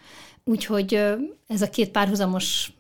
Úgyhogy 0.44 0.94
ez 1.48 1.62
a 1.62 1.70
két 1.70 1.90
párhuzamos 1.90 2.72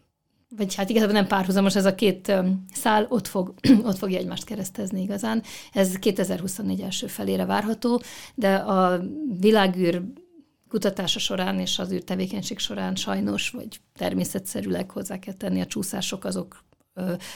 vagy 0.56 0.75
hát 0.75 0.89
igazából 0.89 1.13
nem 1.13 1.27
párhuzamos, 1.27 1.75
ez 1.75 1.86
a 1.86 1.96
két 1.96 2.34
szál 2.74 3.06
ott, 3.10 3.27
fog, 3.27 3.54
ott 3.84 3.98
fogja 3.98 4.18
egymást 4.18 4.44
keresztezni 4.44 5.01
igazán. 5.01 5.44
Ez 5.74 6.00
2024 6.00 6.82
első 6.82 7.08
felére 7.08 7.46
várható, 7.46 8.01
de 8.36 8.56
a 8.56 9.01
világűr 9.39 10.01
kutatása 10.70 11.20
során 11.20 11.60
és 11.60 11.80
az 11.80 11.92
űrtevékenység 11.92 12.60
során 12.60 12.96
sajnos, 12.96 13.50
vagy 13.50 13.80
természetszerűleg 13.98 14.92
hozzá 14.92 15.20
kell 15.20 15.34
tenni 15.34 15.62
a 15.62 15.66
csúszások, 15.66 16.25
azok 16.25 16.66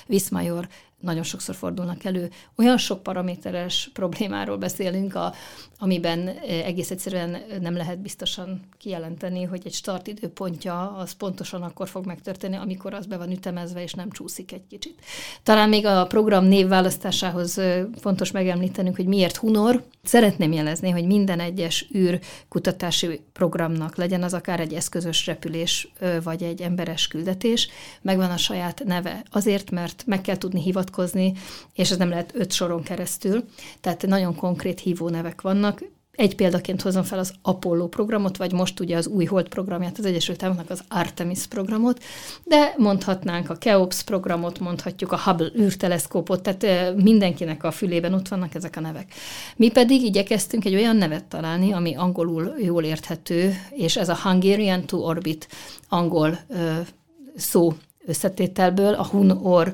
Viszmajor 0.08 0.68
nagyon 1.02 1.24
sokszor 1.24 1.56
fordulnak 1.56 2.04
elő. 2.04 2.30
Olyan 2.58 2.78
sok 2.78 3.04
paraméteres 3.04 3.90
problémáról 3.94 4.58
beszélünk, 4.58 5.16
a, 5.16 5.34
amiben 5.78 6.28
egész 6.48 6.92
egyszerűen 6.92 7.38
nem 7.62 7.76
lehet 7.76 8.02
biztosan 8.02 8.60
kijelenteni, 8.78 9.44
hogy 9.44 9.62
egy 9.66 9.74
startidőpontja 9.74 10.96
az 10.96 11.12
pontosan 11.12 11.62
akkor 11.62 11.88
fog 11.88 12.06
megtörténni, 12.06 12.56
amikor 12.56 12.94
az 12.94 13.06
be 13.06 13.18
van 13.18 13.32
ütemezve, 13.32 13.82
és 13.82 13.94
nem 13.94 14.10
csúszik 14.10 14.52
egy 14.52 14.68
kicsit. 14.70 15.00
Talán 15.44 15.70
még 15.70 15.86
a 15.86 16.06
program 16.06 16.46
névválasztásához 16.46 17.62
fontos 18.00 18.32
megemlítenünk, 18.32 18.96
hogy 18.96 19.06
miért 19.06 19.38
Hunor. 19.38 19.84
Szeretném 20.04 20.52
jelezni, 20.52 20.90
hogy 20.90 21.06
minden 21.06 21.40
egyes 21.40 21.88
űrkutatási 21.96 23.22
programnak 23.34 23.96
legyen 23.96 24.24
az 24.24 24.34
akár 24.34 24.60
egy 24.60 24.74
eszközös 24.74 25.26
repülés, 25.26 25.92
vagy 26.24 26.44
egy 26.44 26.62
emberes 26.62 27.08
küldetés, 27.08 27.70
megvan 28.02 28.32
a 28.32 28.38
saját 28.38 28.84
neve. 28.84 29.24
Azért, 29.32 29.72
mert 29.72 30.04
meg 30.06 30.22
kell 30.22 30.38
tudni 30.38 30.62
hivatkozni 30.62 30.90
hivatkozni, 30.92 31.34
és 31.74 31.92
ez 31.92 31.98
nem 31.98 32.10
lehet 32.10 32.32
öt 32.34 32.52
soron 32.52 32.84
keresztül. 32.84 33.44
Tehát 33.82 34.08
nagyon 34.08 34.36
konkrét 34.36 34.80
hívónevek 34.80 35.42
vannak. 35.42 35.84
Egy 36.12 36.36
példaként 36.36 36.82
hozom 36.82 37.04
fel 37.04 37.20
az 37.20 37.34
Apollo 37.42 37.88
programot, 37.88 38.38
vagy 38.38 38.52
most 38.52 38.80
ugye 38.80 38.98
az 38.98 39.08
új 39.08 39.26
Hold 39.26 39.48
programját, 39.48 39.98
az 39.98 40.06
Egyesült 40.06 40.44
Államoknak 40.44 40.70
az 40.72 40.84
Artemis 40.88 41.48
programot, 41.48 42.04
de 42.44 42.74
mondhatnánk 42.78 43.50
a 43.50 43.56
Keops 43.56 44.04
programot, 44.04 44.60
mondhatjuk 44.60 45.12
a 45.12 45.20
Hubble 45.20 45.52
űrteleszkópot, 45.58 46.42
tehát 46.42 46.96
mindenkinek 46.96 47.64
a 47.64 47.72
fülében 47.72 48.14
ott 48.14 48.28
vannak 48.28 48.56
ezek 48.56 48.76
a 48.76 48.80
nevek. 48.80 49.14
Mi 49.56 49.70
pedig 49.70 50.04
igyekeztünk 50.04 50.66
egy 50.66 50.76
olyan 50.76 50.96
nevet 50.96 51.26
találni, 51.26 51.72
ami 51.72 51.96
angolul 51.96 52.54
jól 52.60 52.84
érthető, 52.84 53.54
és 53.70 53.98
ez 53.98 54.10
a 54.10 54.20
Hungarian 54.24 54.86
to 54.86 54.98
Orbit 54.98 55.48
angol 55.90 56.40
szó 57.36 57.74
összetételből 58.06 58.94
a 58.94 59.06
Hunor 59.06 59.74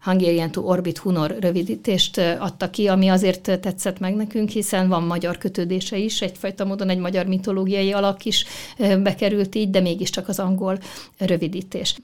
Hungarian 0.00 0.50
to 0.50 0.60
Orbit 0.60 0.98
Hunor 0.98 1.36
rövidítést 1.40 2.18
adta 2.18 2.70
ki, 2.70 2.88
ami 2.88 3.08
azért 3.08 3.42
tetszett 3.60 3.98
meg 3.98 4.14
nekünk, 4.14 4.48
hiszen 4.48 4.88
van 4.88 5.02
magyar 5.02 5.38
kötődése 5.38 5.96
is, 5.96 6.22
egyfajta 6.22 6.64
módon 6.64 6.88
egy 6.88 6.98
magyar 6.98 7.26
mitológiai 7.26 7.92
alak 7.92 8.24
is 8.24 8.44
bekerült 8.78 9.54
így, 9.54 9.70
de 9.70 9.80
mégiscsak 9.80 10.28
az 10.28 10.38
angol 10.38 10.78
rövidítés. 11.18 11.96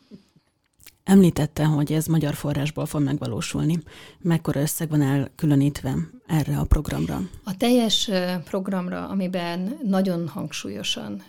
Említette, 1.05 1.65
hogy 1.65 1.93
ez 1.93 2.07
magyar 2.07 2.35
forrásból 2.35 2.87
fog 2.87 3.03
megvalósulni. 3.03 3.79
Mekkora 4.21 4.61
összeg 4.61 4.89
van 4.89 5.03
elkülönítve 5.03 5.95
erre 6.27 6.57
a 6.59 6.65
programra? 6.65 7.21
A 7.45 7.57
teljes 7.57 8.11
programra, 8.45 9.09
amiben 9.09 9.79
nagyon 9.83 10.29
hangsúlyosan 10.29 11.23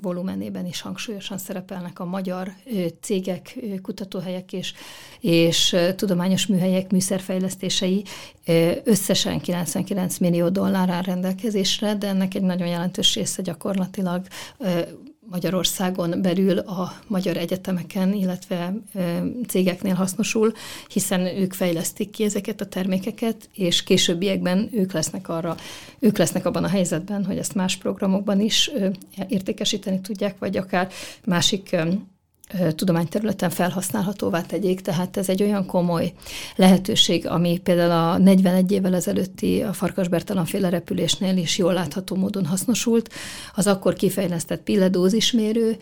volumenében 0.00 0.66
is 0.66 0.80
hangsúlyosan 0.80 1.38
szerepelnek 1.38 1.98
a 1.98 2.04
magyar 2.04 2.52
cégek, 3.00 3.58
kutatóhelyek 3.82 4.52
és, 4.52 4.74
és 5.20 5.76
tudományos 5.96 6.46
műhelyek 6.46 6.90
műszerfejlesztései. 6.90 8.04
Összesen 8.84 9.40
99 9.40 10.18
millió 10.18 10.48
dollár 10.48 10.88
áll 10.88 11.02
rendelkezésre, 11.02 11.94
de 11.94 12.06
ennek 12.06 12.34
egy 12.34 12.42
nagyon 12.42 12.68
jelentős 12.68 13.14
része 13.14 13.42
gyakorlatilag 13.42 14.26
Magyarországon 15.30 16.22
belül 16.22 16.58
a 16.58 16.92
magyar 17.06 17.36
egyetemeken, 17.36 18.12
illetve 18.12 18.74
cégeknél 19.46 19.94
hasznosul, 19.94 20.52
hiszen 20.88 21.20
ők 21.20 21.52
fejlesztik 21.52 22.10
ki 22.10 22.24
ezeket 22.24 22.60
a 22.60 22.66
termékeket, 22.66 23.48
és 23.54 23.82
későbbiekben 23.82 24.68
ők 24.72 24.92
lesznek 24.92 25.28
arra, 25.28 25.56
ők 25.98 26.18
lesznek 26.18 26.46
abban 26.46 26.64
a 26.64 26.68
helyzetben, 26.68 27.24
hogy 27.24 27.38
ezt 27.38 27.54
más 27.54 27.76
programokban 27.76 28.40
is 28.40 28.70
értékesíteni 29.28 30.00
tudják, 30.00 30.38
vagy 30.38 30.56
akár 30.56 30.88
másik 31.24 31.76
tudományterületen 32.74 33.50
felhasználhatóvá 33.50 34.40
tegyék, 34.40 34.80
tehát 34.80 35.16
ez 35.16 35.28
egy 35.28 35.42
olyan 35.42 35.66
komoly 35.66 36.12
lehetőség, 36.56 37.26
ami 37.26 37.58
például 37.58 37.90
a 37.90 38.18
41 38.18 38.72
évvel 38.72 38.94
ezelőtti 38.94 39.62
a 39.62 39.72
Farkas 39.72 40.08
Bertalan 40.08 40.44
féle 40.44 40.68
repülésnél 40.68 41.36
is 41.36 41.58
jól 41.58 41.72
látható 41.72 42.16
módon 42.16 42.46
hasznosult. 42.46 43.12
Az 43.54 43.66
akkor 43.66 43.94
kifejlesztett 43.94 44.62
pilledózismérő, 44.62 45.76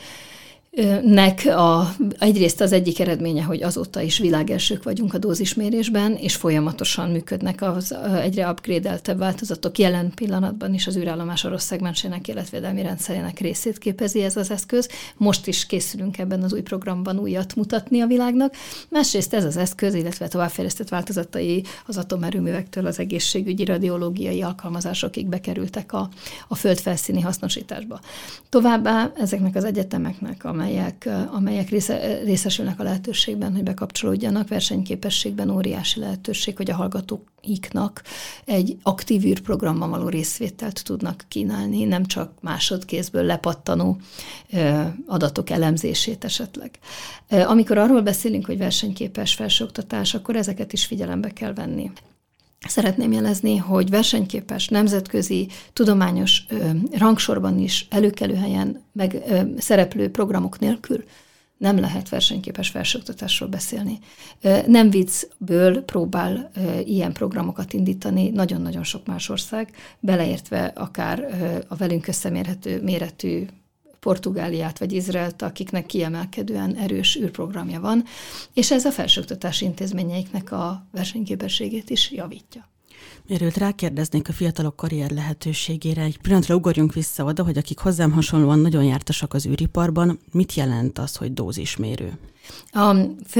nek 1.02 1.46
a, 1.46 1.94
egyrészt 2.18 2.60
az 2.60 2.72
egyik 2.72 3.00
eredménye, 3.00 3.42
hogy 3.42 3.62
azóta 3.62 4.00
is 4.00 4.18
világelsők 4.18 4.82
vagyunk 4.82 5.14
a 5.14 5.18
dózismérésben, 5.18 6.12
és 6.16 6.34
folyamatosan 6.36 7.10
működnek 7.10 7.62
az 7.62 7.94
egyre 8.22 8.50
upgrade 8.50 9.00
változatok. 9.16 9.78
Jelen 9.78 10.12
pillanatban 10.14 10.74
is 10.74 10.86
az 10.86 10.96
űrállomás 10.96 11.44
orosz 11.44 11.64
szegmensének 11.64 12.28
életvédelmi 12.28 12.82
rendszerének 12.82 13.38
részét 13.38 13.78
képezi 13.78 14.22
ez 14.22 14.36
az 14.36 14.50
eszköz. 14.50 14.88
Most 15.16 15.46
is 15.46 15.66
készülünk 15.66 16.18
ebben 16.18 16.42
az 16.42 16.52
új 16.52 16.60
programban 16.60 17.18
újat 17.18 17.54
mutatni 17.54 18.00
a 18.00 18.06
világnak. 18.06 18.54
Másrészt 18.88 19.34
ez 19.34 19.44
az 19.44 19.56
eszköz, 19.56 19.94
illetve 19.94 20.28
továbbfejlesztett 20.28 20.88
változatai 20.88 21.64
az 21.86 21.96
atomerőművektől 21.96 22.86
az 22.86 22.98
egészségügyi 22.98 23.64
radiológiai 23.64 24.42
alkalmazásokig 24.42 25.26
bekerültek 25.26 25.92
a, 25.92 26.08
a 26.48 26.54
földfelszíni 26.54 27.20
hasznosításba. 27.20 28.00
Továbbá 28.48 29.12
ezeknek 29.16 29.54
az 29.54 29.64
egyetemeknek, 29.64 30.44
a 30.44 30.60
amelyek, 30.62 31.08
amelyek 31.30 31.68
része, 31.68 32.22
részesülnek 32.24 32.80
a 32.80 32.82
lehetőségben, 32.82 33.52
hogy 33.52 33.62
bekapcsolódjanak, 33.62 34.48
versenyképességben 34.48 35.50
óriási 35.50 36.00
lehetőség, 36.00 36.56
hogy 36.56 36.70
a 36.70 36.74
hallgatóiknak 36.74 38.02
egy 38.44 38.76
aktív 38.82 39.24
űrprogramban 39.24 39.90
való 39.90 40.08
részvételt 40.08 40.84
tudnak 40.84 41.24
kínálni, 41.28 41.84
nem 41.84 42.04
csak 42.04 42.32
másodkézből 42.40 43.22
lepattanó 43.22 44.00
adatok 45.06 45.50
elemzését 45.50 46.24
esetleg. 46.24 46.78
Amikor 47.28 47.78
arról 47.78 48.02
beszélünk, 48.02 48.46
hogy 48.46 48.58
versenyképes 48.58 49.34
felsőoktatás, 49.34 50.14
akkor 50.14 50.36
ezeket 50.36 50.72
is 50.72 50.84
figyelembe 50.84 51.32
kell 51.32 51.52
venni. 51.52 51.90
Szeretném 52.68 53.12
jelezni, 53.12 53.56
hogy 53.56 53.90
versenyképes, 53.90 54.68
nemzetközi, 54.68 55.48
tudományos 55.72 56.44
ö, 56.48 56.70
rangsorban 56.98 57.58
is 57.58 57.86
előkelő 57.90 58.34
helyen 58.34 58.82
meg 58.92 59.22
ö, 59.28 59.40
szereplő 59.58 60.10
programok 60.10 60.58
nélkül 60.58 61.04
nem 61.62 61.78
lehet 61.78 62.08
versenyképes 62.08 62.68
felsőoktatásról 62.68 63.48
beszélni. 63.48 63.98
Nem 64.66 64.90
viccből 64.90 65.82
próbál 65.82 66.50
ilyen 66.84 67.12
programokat 67.12 67.72
indítani 67.72 68.28
nagyon-nagyon 68.28 68.84
sok 68.84 69.06
más 69.06 69.28
ország, 69.28 69.70
beleértve 70.00 70.64
akár 70.64 71.26
a 71.68 71.76
velünk 71.76 72.06
összemérhető 72.06 72.82
méretű 72.82 73.46
Portugáliát 74.02 74.78
vagy 74.78 74.92
Izraelt, 74.92 75.42
akiknek 75.42 75.86
kiemelkedően 75.86 76.74
erős 76.76 77.16
űrprogramja 77.16 77.80
van, 77.80 78.04
és 78.52 78.70
ez 78.70 78.84
a 78.84 78.90
felsőoktatási 78.90 79.64
intézményeiknek 79.64 80.52
a 80.52 80.86
versenyképességét 80.92 81.90
is 81.90 82.10
javítja. 82.10 82.71
Mielőtt 83.26 83.56
rákérdeznék 83.56 84.28
a 84.28 84.32
fiatalok 84.32 84.76
karrier 84.76 85.10
lehetőségére, 85.10 86.02
egy 86.02 86.18
pillanatra 86.18 86.54
ugorjunk 86.54 86.92
vissza 86.94 87.24
oda, 87.24 87.44
hogy 87.44 87.58
akik 87.58 87.78
hozzám 87.78 88.10
hasonlóan 88.10 88.58
nagyon 88.58 88.84
jártasak 88.84 89.34
az 89.34 89.46
űriparban, 89.46 90.18
mit 90.32 90.54
jelent 90.54 90.98
az, 90.98 91.16
hogy 91.16 91.32
dózismérő? 91.32 92.12
A, 92.70 92.96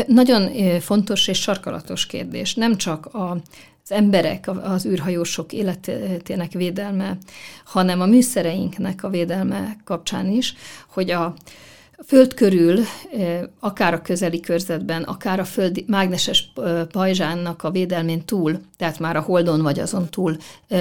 nagyon 0.06 0.50
fontos 0.80 1.28
és 1.28 1.40
sarkalatos 1.40 2.06
kérdés. 2.06 2.54
Nem 2.54 2.76
csak 2.76 3.06
a 3.06 3.42
az 3.84 3.92
emberek, 3.92 4.48
az 4.62 4.86
űrhajósok 4.86 5.52
életének 5.52 6.52
védelme, 6.52 7.16
hanem 7.64 8.00
a 8.00 8.06
műszereinknek 8.06 9.04
a 9.04 9.08
védelme 9.08 9.76
kapcsán 9.84 10.30
is, 10.30 10.54
hogy 10.86 11.10
a, 11.10 11.34
föld 12.06 12.35
körül, 12.35 12.78
akár 13.61 13.94
a 13.94 14.02
közeli 14.02 14.40
körzetben, 14.40 15.02
akár 15.02 15.40
a 15.40 15.44
föld 15.44 15.85
mágneses 15.87 16.52
pajzsánnak 16.92 17.62
a 17.62 17.71
védelmén 17.71 18.25
túl, 18.25 18.61
tehát 18.76 18.99
már 18.99 19.16
a 19.16 19.21
holdon 19.21 19.62
vagy 19.62 19.78
azon 19.78 20.09
túl, 20.11 20.37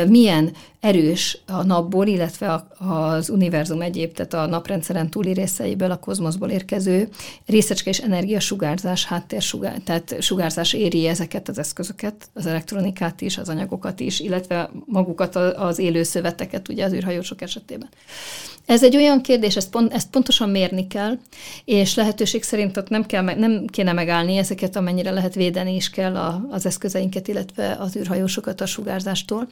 milyen 0.07 0.51
erős 0.79 1.37
a 1.47 1.63
napból, 1.63 2.07
illetve 2.07 2.65
az 2.77 3.29
univerzum 3.29 3.81
egyéb, 3.81 4.13
tehát 4.13 4.33
a 4.33 4.51
naprendszeren 4.51 5.09
túli 5.09 5.33
részeiből, 5.33 5.91
a 5.91 5.99
kozmoszból 5.99 6.49
érkező 6.49 7.09
részecske 7.45 7.89
és 7.89 7.99
energiasugárzás, 7.99 9.05
háttérsugár, 9.05 9.79
tehát 9.83 10.15
sugárzás 10.19 10.73
éri 10.73 11.07
ezeket 11.07 11.49
az 11.49 11.59
eszközöket, 11.59 12.29
az 12.33 12.45
elektronikát 12.45 13.21
is, 13.21 13.37
az 13.37 13.49
anyagokat 13.49 13.99
is, 13.99 14.19
illetve 14.19 14.71
magukat 14.85 15.35
az 15.35 15.79
élő 15.79 16.03
szöveteket, 16.03 16.69
ugye 16.69 16.85
az 16.85 16.93
űrhajósok 16.93 17.41
esetében. 17.41 17.89
Ez 18.65 18.83
egy 18.83 18.95
olyan 18.95 19.21
kérdés, 19.21 19.55
ezt, 19.55 19.69
pont, 19.69 19.93
ezt 19.93 20.09
pontosan 20.09 20.49
mérni 20.49 20.87
kell, 20.87 21.10
és 21.65 21.95
lehetőség 21.95 22.43
szerint 22.43 22.77
ott 22.77 22.89
nem, 22.89 23.05
kell, 23.05 23.23
nem 23.23 23.65
kéne 23.65 23.93
megállni 23.93 24.37
ezeket, 24.37 24.75
amennyire 24.75 25.11
lehet 25.11 25.35
védeni 25.35 25.75
is 25.75 25.89
kell 25.89 26.15
a, 26.15 26.47
az 26.49 26.65
eszközeinket, 26.65 27.27
illetve 27.27 27.77
az 27.79 27.95
űrhajósokat 27.95 28.61
a 28.61 28.65
sugárzástól. 28.65 29.47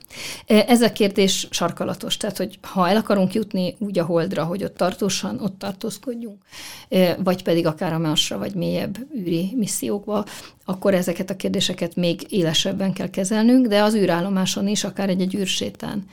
E, 0.46 0.66
ez 0.68 0.82
a 0.82 0.92
kérdés 0.92 1.48
sarkalatos, 1.50 2.18
tehát 2.18 2.38
hogy 2.38 2.60
ha 2.62 2.90
el 2.90 2.98
akarunk 2.98 3.34
jutni 3.34 3.76
úgy 3.80 4.00
a 4.00 4.06
holdra, 4.06 4.44
hogy 4.44 4.64
ott 4.64 4.78
tartósan 4.78 5.40
ott 5.42 5.60
tartózkodjunk, 5.60 6.42
e, 6.90 7.18
vagy 7.24 7.44
pedig 7.44 7.66
akár 7.66 7.94
a 7.94 7.98
másra, 7.98 8.38
vagy 8.38 8.56
mélyebb 8.56 8.98
űri 9.18 9.54
missziókba, 9.56 10.26
akkor 10.70 10.94
ezeket 10.94 11.30
a 11.30 11.36
kérdéseket 11.36 11.96
még 11.96 12.26
élesebben 12.30 12.94
kell 12.94 13.10
kezelnünk, 13.10 13.68
de 13.68 13.84
az 13.84 13.96
űrállomáson 13.96 14.68
is, 14.68 14.84
akár 14.84 15.10
egy, 15.10 15.22
egy 15.22 15.36
űrsétán. 15.36 16.04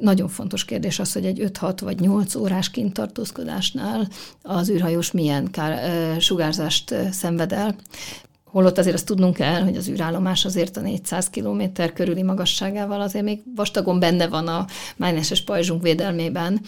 Nagyon 0.00 0.28
fontos 0.28 0.64
kérdés 0.64 0.98
az, 0.98 1.12
hogy 1.12 1.24
egy 1.24 1.50
5-6 1.60 1.78
vagy 1.80 2.00
8 2.00 2.34
órás 2.34 2.70
kintartózkodásnál 2.70 4.08
az 4.42 4.70
űrhajós 4.70 5.10
milyen 5.10 5.50
kár, 5.50 6.20
sugárzást 6.20 6.94
szenved 7.10 7.52
el. 7.52 7.76
Holott 8.44 8.78
azért 8.78 8.94
azt 8.94 9.06
tudnunk 9.06 9.34
kell, 9.34 9.62
hogy 9.62 9.76
az 9.76 9.88
űrállomás 9.88 10.44
azért 10.44 10.76
a 10.76 10.80
400 10.80 11.30
km 11.30 11.62
körüli 11.94 12.22
magasságával 12.22 13.00
azért 13.00 13.24
még 13.24 13.42
vastagon 13.56 13.98
benne 13.98 14.28
van 14.28 14.48
a 14.48 14.66
mágneses 14.96 15.42
pajzsunk 15.42 15.82
védelmében, 15.82 16.60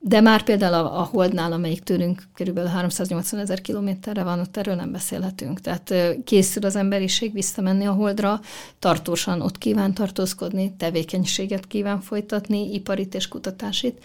de 0.00 0.20
már 0.20 0.42
például 0.42 0.74
a, 0.74 1.00
a 1.00 1.02
Holdnál, 1.02 1.52
amelyik 1.52 1.82
tőlünk 1.82 2.22
körülbelül 2.34 2.70
380 2.70 3.40
ezer 3.40 3.60
kilométerre 3.60 4.22
van, 4.22 4.40
ott 4.40 4.56
erről 4.56 4.74
nem 4.74 4.92
beszélhetünk. 4.92 5.60
Tehát 5.60 5.94
készül 6.24 6.64
az 6.64 6.76
emberiség 6.76 7.32
visszamenni 7.32 7.84
a 7.84 7.92
Holdra, 7.92 8.40
tartósan 8.78 9.40
ott 9.40 9.58
kíván 9.58 9.94
tartózkodni, 9.94 10.74
tevékenységet 10.76 11.66
kíván 11.66 12.00
folytatni, 12.00 12.72
iparit 12.72 13.14
és 13.14 13.28
kutatásit. 13.28 14.04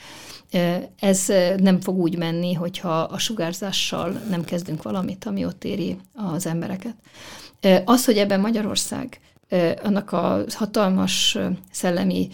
Ez 1.00 1.26
nem 1.58 1.82
fog 1.82 1.98
úgy 1.98 2.18
menni, 2.18 2.54
hogyha 2.54 3.00
a 3.00 3.18
sugárzással 3.18 4.22
nem 4.30 4.44
kezdünk 4.44 4.84
valamit, 4.84 5.26
ami 5.26 5.46
ott 5.46 5.64
éri 5.64 5.98
az 6.14 6.46
embereket. 6.46 6.96
Az, 7.86 8.06
hogy 8.06 8.18
ebben 8.18 8.40
Magyarország 8.40 9.20
annak 9.84 10.12
a 10.12 10.44
hatalmas 10.50 11.38
szellemi 11.72 12.30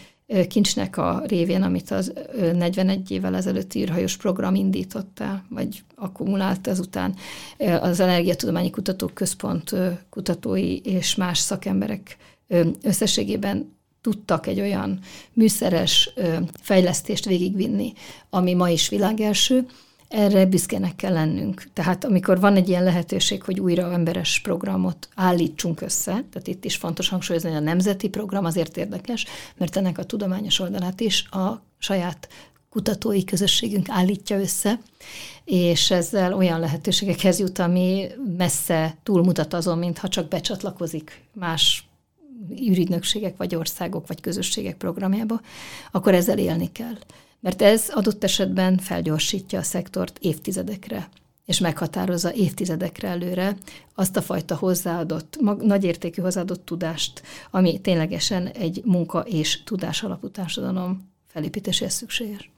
kincsnek 0.48 0.98
a 0.98 1.24
révén, 1.25 1.62
amit 1.62 1.91
az 1.91 2.13
41 2.53 3.12
évvel 3.12 3.36
ezelőtt 3.36 3.74
írhajós 3.74 4.17
program 4.17 4.55
indított 4.55 5.19
el, 5.19 5.45
vagy 5.50 5.83
akkumulált 5.95 6.67
ezután 6.67 7.15
az 7.81 8.00
Energiatudományi 8.00 8.69
Kutatók 8.69 9.13
Központ 9.13 9.75
kutatói 10.09 10.77
és 10.77 11.15
más 11.15 11.38
szakemberek 11.38 12.17
összességében 12.81 13.77
tudtak 14.01 14.48
egy 14.48 14.59
olyan 14.59 15.00
műszeres 15.33 16.13
fejlesztést 16.62 17.25
végigvinni, 17.25 17.93
ami 18.29 18.53
ma 18.53 18.69
is 18.69 18.89
világelső, 18.89 19.65
erre 20.10 20.46
büszkének 20.46 20.96
kell 20.96 21.13
lennünk. 21.13 21.63
Tehát 21.74 22.06
amikor 22.06 22.39
van 22.39 22.56
egy 22.56 22.70
ilyen 22.70 22.84
lehetőség, 22.84 23.44
hogy 23.44 23.60
újra 23.60 23.92
emberes 23.94 24.39
programot 24.39 25.10
állítsunk 25.16 25.82
össze, 25.82 26.12
tehát 26.12 26.48
itt 26.48 26.66
is 26.66 26.75
fontos 26.75 27.10
hangsúlyozni, 27.10 27.50
hogy 27.50 27.58
a 27.58 27.63
nemzeti 27.63 28.10
program 28.10 28.46
azért 28.46 28.78
érdekes, 28.78 29.25
mert 29.58 29.75
ennek 29.75 29.98
a 29.98 30.04
tudományos 30.04 30.60
oldalát 30.60 31.00
is 31.00 31.27
a 31.29 31.62
saját 31.77 32.27
kutatói 32.70 33.24
közösségünk 33.24 33.90
állítja 33.90 34.40
össze, 34.40 34.79
és 35.46 35.92
ezzel 35.92 36.33
olyan 36.33 36.60
lehetőségekhez 36.60 37.40
jut, 37.40 37.60
ami 37.60 38.07
messze 38.38 38.98
túlmutat 39.03 39.53
azon, 39.53 39.77
mintha 39.77 40.07
csak 40.07 40.27
becsatlakozik 40.27 41.24
más 41.33 41.90
űrügynökségek, 42.62 43.38
vagy 43.38 43.55
országok, 43.55 44.07
vagy 44.07 44.22
közösségek 44.22 44.77
programjába, 44.77 45.42
akkor 45.92 46.14
ezzel 46.14 46.38
élni 46.38 46.72
kell 46.72 46.98
mert 47.40 47.62
ez 47.62 47.90
adott 47.90 48.24
esetben 48.24 48.78
felgyorsítja 48.78 49.60
a 49.60 49.64
szektort 49.64 50.18
évtizedekre 50.22 51.10
és 51.50 51.60
meghatározza 51.60 52.34
évtizedekre 52.34 53.08
előre 53.08 53.58
azt 53.96 54.18
a 54.18 54.22
fajta 54.22 54.56
hozzáadott, 54.56 55.38
mag, 55.42 55.62
nagyértékű 55.62 56.22
hozzáadott 56.22 56.66
tudást, 56.66 57.22
ami 57.52 57.82
ténylegesen 57.82 58.48
egy 58.48 58.82
munka 58.86 59.20
és 59.20 59.64
tudás 59.64 60.04
alapú 60.04 60.30
társadalom 60.30 61.10
felépítéséhez 61.28 61.94
szükséges. 61.94 62.50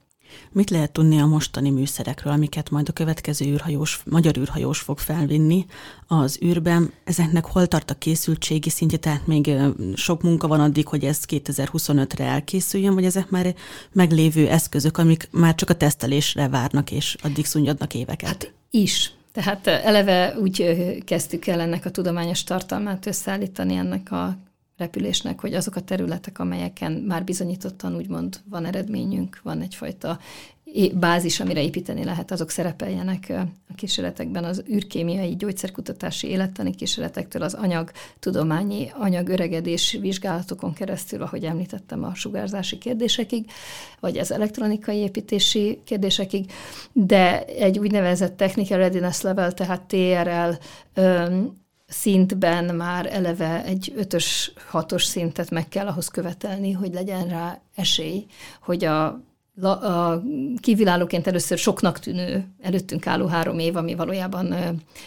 Mit 0.52 0.70
lehet 0.70 0.92
tudni 0.92 1.18
a 1.18 1.26
mostani 1.26 1.70
műszerekről, 1.70 2.32
amiket 2.32 2.70
majd 2.70 2.88
a 2.88 2.92
következő 2.92 3.44
űrhajós, 3.44 4.02
magyar 4.04 4.36
űrhajós 4.38 4.78
fog 4.78 4.98
felvinni 4.98 5.66
az 6.06 6.38
űrben? 6.44 6.92
Ezeknek 7.04 7.44
hol 7.44 7.66
tart 7.66 7.90
a 7.90 7.94
készültségi 7.94 8.70
szintje, 8.70 8.98
tehát 8.98 9.26
még 9.26 9.50
sok 9.94 10.22
munka 10.22 10.48
van 10.48 10.60
addig, 10.60 10.88
hogy 10.88 11.04
ez 11.04 11.20
2025-re 11.28 12.24
elkészüljön, 12.24 12.94
vagy 12.94 13.04
ezek 13.04 13.30
már 13.30 13.54
meglévő 13.92 14.48
eszközök, 14.48 14.98
amik 14.98 15.28
már 15.30 15.54
csak 15.54 15.70
a 15.70 15.74
tesztelésre 15.74 16.48
várnak, 16.48 16.90
és 16.90 17.16
addig 17.22 17.46
szunnyadnak 17.46 17.94
éveket? 17.94 18.28
Hát 18.28 18.52
is. 18.70 19.12
Tehát 19.32 19.66
eleve 19.66 20.36
úgy 20.40 20.74
kezdtük 21.04 21.46
el 21.46 21.60
ennek 21.60 21.84
a 21.84 21.90
tudományos 21.90 22.44
tartalmát 22.44 23.06
összeállítani 23.06 23.74
ennek 23.74 24.12
a 24.12 24.36
repülésnek, 24.82 25.40
hogy 25.40 25.54
azok 25.54 25.76
a 25.76 25.80
területek, 25.80 26.38
amelyeken 26.38 26.92
már 26.92 27.24
bizonyítottan 27.24 27.96
úgymond 27.96 28.40
van 28.44 28.64
eredményünk, 28.64 29.40
van 29.42 29.60
egyfajta 29.60 30.18
bázis, 30.94 31.40
amire 31.40 31.62
építeni 31.62 32.04
lehet, 32.04 32.30
azok 32.30 32.50
szerepeljenek 32.50 33.32
a 33.68 33.74
kísérletekben. 33.74 34.44
Az 34.44 34.62
űrkémiai, 34.72 35.36
gyógyszerkutatási, 35.36 36.28
élettani 36.28 36.74
kísérletektől 36.74 37.42
az 37.42 37.54
anyag, 37.54 37.90
tudományi, 38.18 38.90
anyagöregedés 38.94 39.98
vizsgálatokon 40.00 40.72
keresztül, 40.72 41.22
ahogy 41.22 41.44
említettem, 41.44 42.04
a 42.04 42.14
sugárzási 42.14 42.78
kérdésekig, 42.78 43.50
vagy 44.00 44.18
az 44.18 44.32
elektronikai 44.32 44.96
építési 44.96 45.80
kérdésekig, 45.84 46.52
de 46.92 47.44
egy 47.44 47.78
úgynevezett 47.78 48.36
Technical 48.36 48.78
Readiness 48.78 49.20
Level, 49.20 49.52
tehát 49.52 49.82
TRL 49.82 50.54
szintben 51.92 52.74
már 52.74 53.06
eleve 53.12 53.64
egy 53.64 53.92
ötös, 53.96 54.52
hatos 54.68 55.04
szintet 55.04 55.50
meg 55.50 55.68
kell 55.68 55.86
ahhoz 55.86 56.08
követelni, 56.08 56.72
hogy 56.72 56.92
legyen 56.92 57.28
rá 57.28 57.60
esély, 57.74 58.26
hogy 58.60 58.84
a, 58.84 59.04
a 59.62 60.22
kívülállóként 60.60 61.26
először 61.26 61.58
soknak 61.58 61.98
tűnő 61.98 62.44
előttünk 62.60 63.06
álló 63.06 63.26
három 63.26 63.58
év, 63.58 63.76
ami 63.76 63.94
valójában 63.94 64.54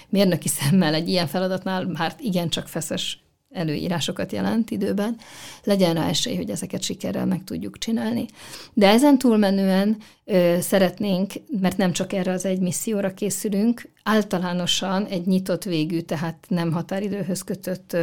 mérnöki 0.09 0.47
szemmel 0.47 0.93
egy 0.93 1.09
ilyen 1.09 1.27
feladatnál 1.27 1.85
már 1.85 2.15
igencsak 2.19 2.67
feszes 2.67 3.23
előírásokat 3.51 4.31
jelent 4.31 4.71
időben, 4.71 5.17
legyen 5.63 5.93
rá 5.93 6.07
esély, 6.07 6.35
hogy 6.35 6.49
ezeket 6.49 6.81
sikerrel 6.81 7.25
meg 7.25 7.43
tudjuk 7.43 7.77
csinálni. 7.77 8.25
De 8.73 8.87
ezen 8.87 9.17
túlmenően 9.17 9.97
ö, 10.25 10.57
szeretnénk, 10.61 11.33
mert 11.61 11.77
nem 11.77 11.91
csak 11.91 12.13
erre 12.13 12.31
az 12.31 12.45
egy 12.45 12.59
misszióra 12.59 13.13
készülünk, 13.13 13.93
általánosan 14.07 15.05
egy 15.05 15.25
nyitott 15.25 15.63
végű, 15.63 16.01
tehát 16.01 16.45
nem 16.47 16.71
határidőhöz 16.71 17.41
kötött 17.41 17.97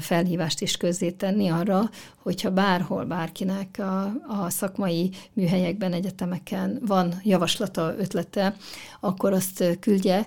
felhívást 0.00 0.60
is 0.60 0.76
tenni 1.16 1.48
arra, 1.48 1.90
hogyha 2.22 2.50
bárhol 2.50 3.04
bárkinek 3.04 3.78
a, 3.78 4.02
a 4.28 4.50
szakmai 4.50 5.10
műhelyekben, 5.32 5.92
egyetemeken 5.92 6.78
van 6.86 7.20
javaslata, 7.22 7.94
ötlete, 7.98 8.56
akkor 9.00 9.32
azt 9.32 9.78
küldje 9.80 10.26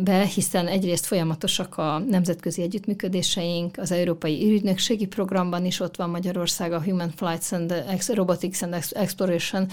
be, 0.00 0.24
hiszen 0.24 0.66
egyrészt 0.66 1.06
folyamatosak 1.06 1.78
a 1.78 1.98
nemzetközi 1.98 2.62
együttműködéseink, 2.62 3.78
az 3.78 3.90
Európai 3.90 4.52
Ügynökségi 4.52 5.06
Programban 5.06 5.64
is 5.64 5.80
ott 5.80 5.96
van 5.96 6.10
Magyarország, 6.10 6.72
a 6.72 6.82
Human 6.82 7.10
Flights 7.16 7.52
and 7.52 7.84
Robotics 8.14 8.62
and 8.62 8.84
Exploration 8.90 9.68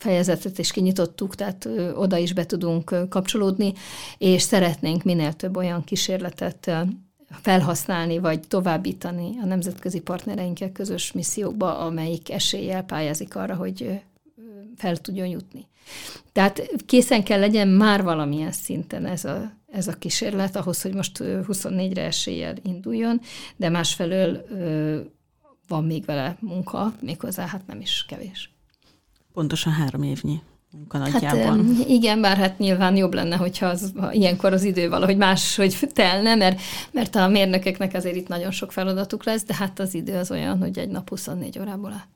fejezetet 0.00 0.58
is 0.58 0.70
kinyitottuk, 0.70 1.34
tehát 1.34 1.68
oda 1.94 2.16
is 2.16 2.32
be 2.32 2.46
tudunk 2.46 3.08
kapcsolódni, 3.08 3.72
és 4.18 4.42
szeretnénk 4.42 5.02
minél 5.02 5.32
több 5.32 5.56
olyan 5.56 5.84
kísérletet 5.84 6.70
felhasználni, 7.30 8.18
vagy 8.18 8.40
továbbítani 8.40 9.38
a 9.42 9.44
nemzetközi 9.44 10.00
partnereinkkel 10.00 10.72
közös 10.72 11.12
missziókba, 11.12 11.78
amelyik 11.78 12.30
eséllyel 12.30 12.82
pályázik 12.82 13.36
arra, 13.36 13.54
hogy 13.54 14.00
fel 14.76 14.96
tudjon 14.96 15.26
jutni. 15.26 15.68
Tehát 16.32 16.70
készen 16.86 17.24
kell 17.24 17.40
legyen 17.40 17.68
már 17.68 18.02
valamilyen 18.02 18.52
szinten 18.52 19.06
ez 19.06 19.24
a, 19.24 19.52
ez 19.72 19.88
a 19.88 19.92
kísérlet, 19.92 20.56
ahhoz, 20.56 20.82
hogy 20.82 20.94
most 20.94 21.18
24-re 21.22 22.02
eséllyel 22.02 22.54
induljon, 22.62 23.20
de 23.56 23.68
másfelől 23.68 24.44
van 25.68 25.84
még 25.84 26.04
vele 26.04 26.36
munka, 26.40 26.94
méghozzá 27.00 27.46
hát 27.46 27.66
nem 27.66 27.80
is 27.80 28.04
kevés. 28.08 28.50
Pontosan 29.32 29.72
három 29.72 30.02
évnyi 30.02 30.40
munka 30.72 30.98
nagyjából. 30.98 31.42
Hát, 31.42 31.88
igen, 31.88 32.20
bár 32.20 32.36
hát 32.36 32.58
nyilván 32.58 32.96
jobb 32.96 33.14
lenne, 33.14 33.36
hogyha 33.36 33.66
az, 33.66 33.92
ha 33.96 34.12
ilyenkor 34.12 34.52
az 34.52 34.64
idő 34.64 34.88
valahogy 34.88 35.16
máshogy 35.16 35.78
telne, 35.92 36.34
mert, 36.34 36.60
mert 36.90 37.16
a 37.16 37.28
mérnököknek 37.28 37.94
azért 37.94 38.16
itt 38.16 38.28
nagyon 38.28 38.50
sok 38.50 38.72
feladatuk 38.72 39.24
lesz, 39.24 39.44
de 39.44 39.54
hát 39.54 39.78
az 39.78 39.94
idő 39.94 40.16
az 40.16 40.30
olyan, 40.30 40.58
hogy 40.58 40.78
egy 40.78 40.88
nap 40.88 41.08
24 41.08 41.58
órából 41.58 41.92
áll. 41.92 42.06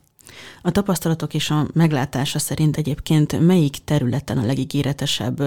A 0.62 0.70
tapasztalatok 0.70 1.35
és 1.35 1.50
a 1.50 1.66
meglátása 1.72 2.38
szerint 2.38 2.77
egyébként 2.77 3.46
melyik 3.46 3.77
területen 3.85 4.38
a 4.38 4.46
legígéretesebb 4.46 5.42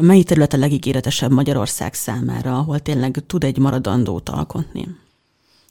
melyik 0.00 0.26
terület 0.26 0.52
a 0.52 0.56
legígéretesebb 0.56 1.30
Magyarország 1.30 1.94
számára, 1.94 2.58
ahol 2.58 2.78
tényleg 2.78 3.18
tud 3.26 3.44
egy 3.44 3.58
maradandót 3.58 4.28
alkotni? 4.28 4.96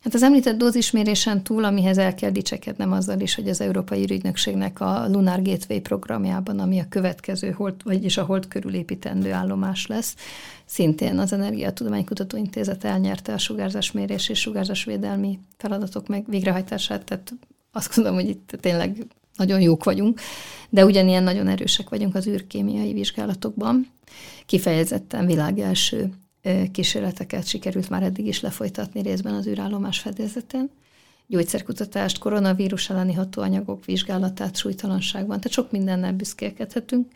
Hát 0.02 0.14
az 0.14 0.24
említett 0.24 0.58
dózismérésen 0.58 1.44
túl, 1.44 1.64
amihez 1.64 1.98
el 1.98 2.16
kell 2.16 2.30
dicsekednem 2.30 2.92
azzal 2.92 3.20
is, 3.20 3.36
hogy 3.36 3.50
az 3.50 3.62
Európai 3.62 4.04
Ügynökségnek 4.04 4.80
a 4.80 5.08
Lunar 5.08 5.42
Gateway 5.42 5.82
programjában, 5.82 6.60
ami 6.60 6.80
a 6.80 6.86
következő, 6.90 7.52
hold, 7.52 7.84
vagyis 7.84 8.18
a 8.18 8.24
hold 8.24 8.48
körül 8.48 8.74
építendő 8.74 9.32
állomás 9.32 9.88
lesz, 9.88 10.16
szintén 10.66 11.18
az 11.18 11.34
Energiatudománykutató 11.34 12.38
Intézet 12.38 12.84
elnyerte 12.84 13.34
a 13.34 13.38
sugárzásmérés 13.38 14.30
és 14.30 14.40
sugárzásvédelmi 14.40 15.40
feladatok 15.58 16.08
meg 16.08 16.26
végrehajtását, 16.28 17.04
tehát 17.04 17.34
azt 17.72 17.96
gondolom, 17.96 18.20
hogy 18.20 18.30
itt 18.30 18.58
tényleg 18.60 19.06
nagyon 19.36 19.62
jók 19.62 19.84
vagyunk, 19.84 20.20
de 20.70 20.86
ugyanilyen 20.86 21.24
nagyon 21.24 21.48
erősek 21.48 21.90
vagyunk 21.90 22.16
az 22.16 22.28
űrkémiai 22.28 22.94
vizsgálatokban. 22.94 23.88
Kifejezetten 24.46 25.26
világ 25.26 25.60
első 25.60 26.10
kísérleteket 26.72 27.48
sikerült 27.48 27.90
már 27.90 28.04
eddig 28.04 28.28
is 28.28 28.42
lefolytatni 28.42 29.02
részben 29.02 29.34
az 29.34 29.48
űrállomás 29.48 30.00
fedélzeten. 30.00 30.70
Gyógyszerkutatást, 31.28 32.18
koronavírus 32.18 32.90
elleni 32.90 33.14
hatóanyagok 33.14 33.86
vizsgálatát 33.86 34.56
súlytalanságban, 34.56 35.38
tehát 35.38 35.52
sok 35.52 35.72
mindennel 35.72 36.14
büszkélkedhetünk. 36.14 37.12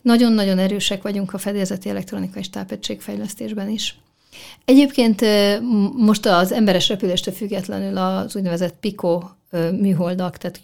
Nagyon-nagyon 0.00 0.58
erősek 0.58 1.02
vagyunk 1.02 1.34
a 1.34 1.38
fedélzeti 1.38 1.88
elektronikai 1.88 2.42
tápegységfejlesztésben 2.42 3.68
is. 3.68 3.98
Egyébként 4.64 5.20
most 5.96 6.26
az 6.26 6.52
emberes 6.52 6.88
repüléstől 6.88 7.34
függetlenül 7.34 7.96
az 7.96 8.36
úgynevezett 8.36 8.76
PICO 8.80 9.22
műholdak, 9.80 10.36
tehát 10.36 10.60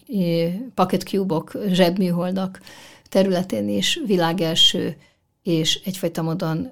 Pocket 0.74 1.02
Cube-ok, 1.02 1.58
zsebműholdak 1.68 2.60
területén 3.08 3.68
is 3.68 4.00
világelső 4.06 4.96
és 5.42 5.80
egyfajta 5.84 6.22
módon 6.22 6.70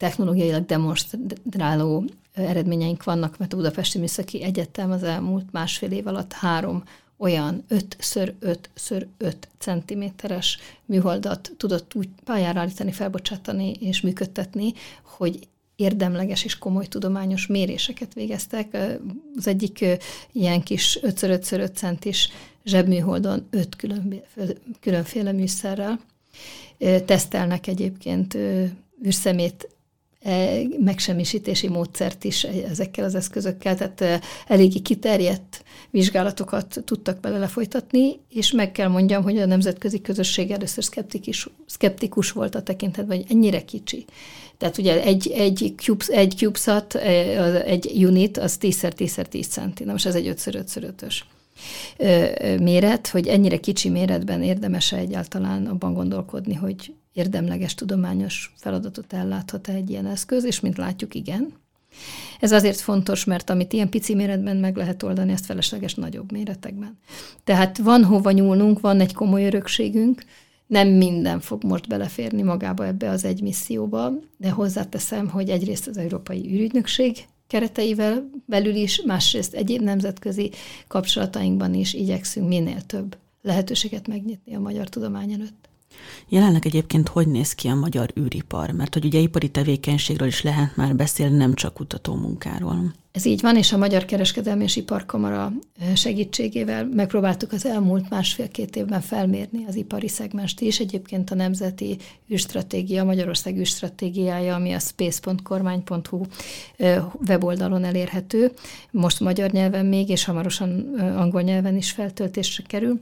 technológiailag 0.00 0.66
demonstráló 0.66 2.04
eredményeink 2.32 3.04
vannak, 3.04 3.38
mert 3.38 3.52
a 3.52 3.56
Budapesti 3.56 3.98
Műszaki 3.98 4.42
Egyetem 4.42 4.90
az 4.90 5.02
elmúlt 5.02 5.52
másfél 5.52 5.90
év 5.90 6.06
alatt 6.06 6.32
három 6.32 6.82
olyan 7.16 7.64
5x5x5 7.70 9.34
centiméteres 9.58 10.58
műholdat 10.84 11.52
tudott 11.56 11.94
úgy 11.94 12.08
pályára 12.24 12.60
állítani, 12.60 12.92
felbocsátani 12.92 13.72
és 13.72 14.00
működtetni, 14.00 14.72
hogy 15.02 15.48
érdemleges 15.76 16.44
és 16.44 16.58
komoly 16.58 16.86
tudományos 16.86 17.46
méréseket 17.46 18.14
végeztek. 18.14 18.76
Az 19.36 19.46
egyik 19.46 19.84
ilyen 20.32 20.62
kis 20.62 20.98
5x5x5 21.02 21.74
centis 21.74 22.28
zsebműholdon 22.64 23.46
öt 23.50 23.76
különféle 24.80 25.32
műszerrel. 25.32 26.00
Tesztelnek 27.04 27.66
egyébként 27.66 28.36
űrszemét 29.06 29.68
megsemmisítési 30.78 31.68
módszert 31.68 32.24
is 32.24 32.44
ezekkel 32.44 33.04
az 33.04 33.14
eszközökkel, 33.14 33.76
tehát 33.76 34.00
e, 34.00 34.20
eléggé 34.46 34.78
kiterjedt 34.78 35.64
vizsgálatokat 35.90 36.82
tudtak 36.84 37.20
bele 37.20 37.38
lefolytatni, 37.38 38.20
és 38.28 38.52
meg 38.52 38.72
kell 38.72 38.88
mondjam, 38.88 39.22
hogy 39.22 39.38
a 39.38 39.46
nemzetközi 39.46 40.00
közösség 40.00 40.50
először 40.50 40.84
szkeptikus, 40.84 41.48
szkeptikus 41.66 42.32
volt 42.32 42.54
a 42.54 42.62
tekintetben, 42.62 43.16
hogy 43.16 43.26
ennyire 43.28 43.64
kicsi. 43.64 44.04
Tehát 44.58 44.78
ugye 44.78 45.02
egy, 45.02 45.30
egy, 45.30 45.74
cubes, 45.76 46.08
egy 46.08 46.34
CubeSat, 46.36 46.94
e, 46.94 47.08
egy 47.62 48.04
unit, 48.04 48.38
az 48.38 48.58
10x10x10 48.60 49.48
centi. 49.48 49.84
Na 49.84 49.92
most 49.92 50.06
ez 50.06 50.14
egy 50.14 50.28
5x5x5-ös 50.28 51.14
méret, 52.60 53.08
hogy 53.08 53.26
ennyire 53.26 53.56
kicsi 53.56 53.88
méretben 53.88 54.42
érdemes 54.42 54.92
egyáltalán 54.92 55.66
abban 55.66 55.94
gondolkodni, 55.94 56.54
hogy 56.54 56.94
érdemleges 57.12 57.74
tudományos 57.74 58.54
feladatot 58.56 59.12
elláthat 59.12 59.68
-e 59.68 59.72
egy 59.72 59.90
ilyen 59.90 60.06
eszköz, 60.06 60.44
és 60.44 60.60
mint 60.60 60.76
látjuk, 60.76 61.14
igen. 61.14 61.52
Ez 62.40 62.52
azért 62.52 62.80
fontos, 62.80 63.24
mert 63.24 63.50
amit 63.50 63.72
ilyen 63.72 63.88
pici 63.88 64.14
méretben 64.14 64.56
meg 64.56 64.76
lehet 64.76 65.02
oldani, 65.02 65.32
ezt 65.32 65.46
felesleges 65.46 65.94
nagyobb 65.94 66.32
méretekben. 66.32 66.98
Tehát 67.44 67.78
van 67.78 68.04
hova 68.04 68.30
nyúlnunk, 68.30 68.80
van 68.80 69.00
egy 69.00 69.14
komoly 69.14 69.44
örökségünk, 69.44 70.22
nem 70.66 70.88
minden 70.88 71.40
fog 71.40 71.64
most 71.64 71.88
beleférni 71.88 72.42
magába 72.42 72.86
ebbe 72.86 73.10
az 73.10 73.24
egy 73.24 73.42
misszióba, 73.42 74.12
de 74.36 74.50
hozzáteszem, 74.50 75.28
hogy 75.28 75.48
egyrészt 75.48 75.86
az 75.86 75.96
Európai 75.96 76.52
űrügynökség 76.52 77.16
kereteivel 77.50 78.30
belül 78.46 78.74
is, 78.74 79.02
másrészt 79.02 79.54
egyéb 79.54 79.80
nemzetközi 79.82 80.50
kapcsolatainkban 80.88 81.74
is 81.74 81.94
igyekszünk 81.94 82.48
minél 82.48 82.82
több 82.82 83.16
lehetőséget 83.42 84.06
megnyitni 84.06 84.54
a 84.54 84.60
magyar 84.60 84.88
tudomány 84.88 85.32
előtt. 85.32 85.69
Jelenleg 86.28 86.66
egyébként 86.66 87.08
hogy 87.08 87.28
néz 87.28 87.52
ki 87.52 87.68
a 87.68 87.74
magyar 87.74 88.12
űripar? 88.20 88.70
Mert 88.70 88.94
hogy 88.94 89.04
ugye 89.04 89.18
ipari 89.18 89.48
tevékenységről 89.48 90.28
is 90.28 90.42
lehet 90.42 90.76
már 90.76 90.96
beszélni, 90.96 91.36
nem 91.36 91.54
csak 91.54 91.74
kutató 91.74 92.14
munkáról. 92.14 92.92
Ez 93.12 93.24
így 93.24 93.40
van, 93.40 93.56
és 93.56 93.72
a 93.72 93.76
Magyar 93.76 94.04
Kereskedelmi 94.04 94.62
és 94.62 94.76
Iparkamara 94.76 95.52
segítségével 95.94 96.84
megpróbáltuk 96.84 97.52
az 97.52 97.66
elmúlt 97.66 98.10
másfél-két 98.10 98.76
évben 98.76 99.00
felmérni 99.00 99.64
az 99.68 99.74
ipari 99.74 100.08
szegmest 100.08 100.60
is. 100.60 100.80
Egyébként 100.80 101.30
a 101.30 101.34
Nemzeti 101.34 101.96
űrstratégia, 102.32 103.04
Magyarország 103.04 103.56
űrstratégiája, 103.56 104.54
ami 104.54 104.72
a 104.72 104.78
space.kormány.hu 104.78 106.24
weboldalon 107.28 107.84
elérhető. 107.84 108.52
Most 108.90 109.20
magyar 109.20 109.50
nyelven 109.50 109.86
még, 109.86 110.08
és 110.08 110.24
hamarosan 110.24 110.94
angol 111.16 111.42
nyelven 111.42 111.76
is 111.76 111.90
feltöltésre 111.90 112.62
kerül 112.66 113.00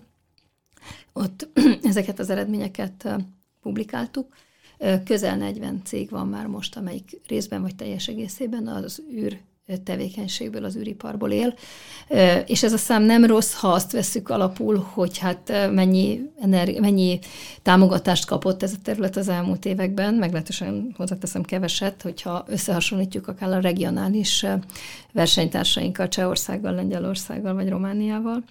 ott 1.12 1.48
ezeket 1.82 2.18
az 2.18 2.30
eredményeket 2.30 3.08
publikáltuk. 3.62 4.34
Közel 5.04 5.36
40 5.36 5.82
cég 5.84 6.10
van 6.10 6.28
már 6.28 6.46
most, 6.46 6.76
amelyik 6.76 7.20
részben 7.26 7.62
vagy 7.62 7.76
teljes 7.76 8.08
egészében 8.08 8.66
az 8.66 9.02
űr 9.12 9.40
tevékenységből, 9.84 10.64
az 10.64 10.76
űriparból 10.76 11.30
él. 11.30 11.54
És 12.46 12.62
ez 12.62 12.72
a 12.72 12.76
szám 12.76 13.02
nem 13.02 13.24
rossz, 13.24 13.54
ha 13.54 13.68
azt 13.68 13.92
veszük 13.92 14.28
alapul, 14.28 14.86
hogy 14.92 15.18
hát 15.18 15.70
mennyi, 15.72 16.30
energi- 16.40 16.80
mennyi 16.80 17.18
támogatást 17.62 18.26
kapott 18.26 18.62
ez 18.62 18.72
a 18.72 18.82
terület 18.82 19.16
az 19.16 19.28
elmúlt 19.28 19.64
években, 19.64 20.14
meglehetősen 20.14 20.94
hozzáteszem 20.96 21.42
keveset, 21.42 22.02
hogyha 22.02 22.44
összehasonlítjuk 22.46 23.28
akár 23.28 23.52
a 23.52 23.60
regionális 23.60 24.46
versenytársainkkal, 25.12 26.08
Csehországgal, 26.08 26.74
Lengyelországgal 26.74 27.54
vagy 27.54 27.68
Romániával. 27.68 28.44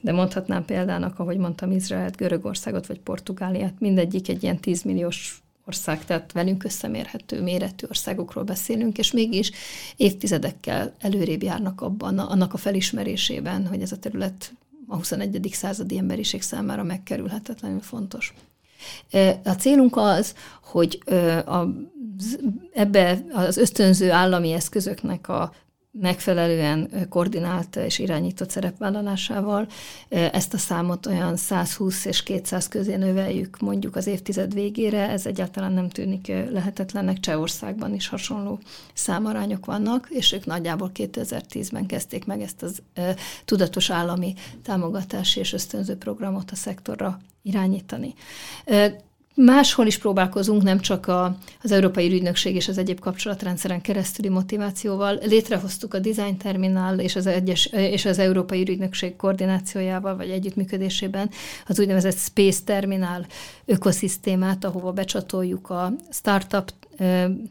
De 0.00 0.12
mondhatnám 0.12 0.64
példának, 0.64 1.18
ahogy 1.18 1.36
mondtam, 1.36 1.70
Izraelt, 1.70 2.16
Görögországot 2.16 2.86
vagy 2.86 3.00
Portugáliát, 3.00 3.74
mindegyik 3.78 4.28
egy 4.28 4.42
ilyen 4.42 4.58
10 4.58 4.82
milliós 4.82 5.42
ország, 5.68 6.04
tehát 6.04 6.32
velünk 6.32 6.64
összemérhető 6.64 7.42
méretű 7.42 7.86
országokról 7.88 8.44
beszélünk, 8.44 8.98
és 8.98 9.12
mégis 9.12 9.50
évtizedekkel 9.96 10.94
előrébb 10.98 11.42
járnak 11.42 11.80
abban, 11.80 12.18
annak 12.18 12.54
a 12.54 12.56
felismerésében, 12.56 13.66
hogy 13.66 13.82
ez 13.82 13.92
a 13.92 13.98
terület 13.98 14.52
a 14.88 14.96
21. 14.96 15.48
századi 15.52 15.98
emberiség 15.98 16.42
számára 16.42 16.82
megkerülhetetlenül 16.82 17.80
fontos. 17.80 18.34
A 19.44 19.52
célunk 19.52 19.96
az, 19.96 20.34
hogy 20.62 21.02
a, 21.46 21.64
ebbe 22.72 23.24
az 23.32 23.56
ösztönző 23.56 24.10
állami 24.10 24.52
eszközöknek 24.52 25.28
a 25.28 25.52
megfelelően 26.00 26.90
koordinált 27.08 27.76
és 27.76 27.98
irányított 27.98 28.50
szerepvállalásával 28.50 29.66
ezt 30.08 30.54
a 30.54 30.58
számot 30.58 31.06
olyan 31.06 31.36
120 31.36 32.04
és 32.04 32.22
200 32.22 32.68
közé 32.68 32.96
növeljük 32.96 33.58
mondjuk 33.58 33.96
az 33.96 34.06
évtized 34.06 34.54
végére, 34.54 35.08
ez 35.08 35.26
egyáltalán 35.26 35.72
nem 35.72 35.88
tűnik 35.88 36.26
lehetetlennek, 36.26 37.20
Csehországban 37.20 37.94
is 37.94 38.08
hasonló 38.08 38.58
számarányok 38.94 39.66
vannak, 39.66 40.06
és 40.10 40.32
ők 40.32 40.46
nagyjából 40.46 40.90
2010-ben 40.94 41.86
kezdték 41.86 42.24
meg 42.24 42.40
ezt 42.40 42.62
az 42.62 42.82
tudatos 43.44 43.90
állami 43.90 44.34
támogatási 44.62 45.40
és 45.40 45.52
ösztönző 45.52 45.96
programot 45.96 46.50
a 46.50 46.56
szektorra 46.56 47.18
irányítani. 47.42 48.14
Máshol 49.40 49.86
is 49.86 49.98
próbálkozunk, 49.98 50.62
nem 50.62 50.80
csak 50.80 51.06
a, 51.06 51.36
az 51.62 51.72
Európai 51.72 52.12
Ügynökség 52.12 52.54
és 52.54 52.68
az 52.68 52.78
egyéb 52.78 53.00
kapcsolatrendszeren 53.00 53.80
keresztüli 53.80 54.28
motivációval. 54.28 55.18
Létrehoztuk 55.22 55.94
a 55.94 55.98
Design 55.98 56.36
Terminál 56.36 57.00
és 57.00 57.16
az, 57.16 57.26
egyes, 57.26 57.66
és 57.66 58.04
az 58.04 58.18
Európai 58.18 58.60
Ügynökség 58.60 59.16
koordinációjával 59.16 60.16
vagy 60.16 60.30
együttműködésében 60.30 61.30
az 61.66 61.80
úgynevezett 61.80 62.16
Space 62.16 62.60
Terminál 62.64 63.26
ökoszisztémát, 63.64 64.64
ahova 64.64 64.92
becsatoljuk 64.92 65.70
a 65.70 65.92
startup 66.10 66.72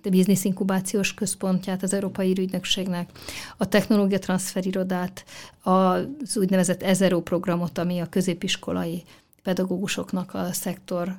biznisz 0.10 0.44
inkubációs 0.44 1.14
központját 1.14 1.84
az 1.84 1.94
Európai 1.94 2.32
Ügynökségnek, 2.32 3.10
a 3.58 3.68
technológia 3.68 4.20
transferirodát, 4.20 5.24
az 5.62 6.38
úgynevezett 6.38 6.84
Ezero 6.84 7.22
programot, 7.22 7.78
ami 7.78 8.00
a 8.00 8.10
középiskolai 8.10 9.04
pedagógusoknak 9.44 10.34
a 10.34 10.48
szektor 10.52 11.18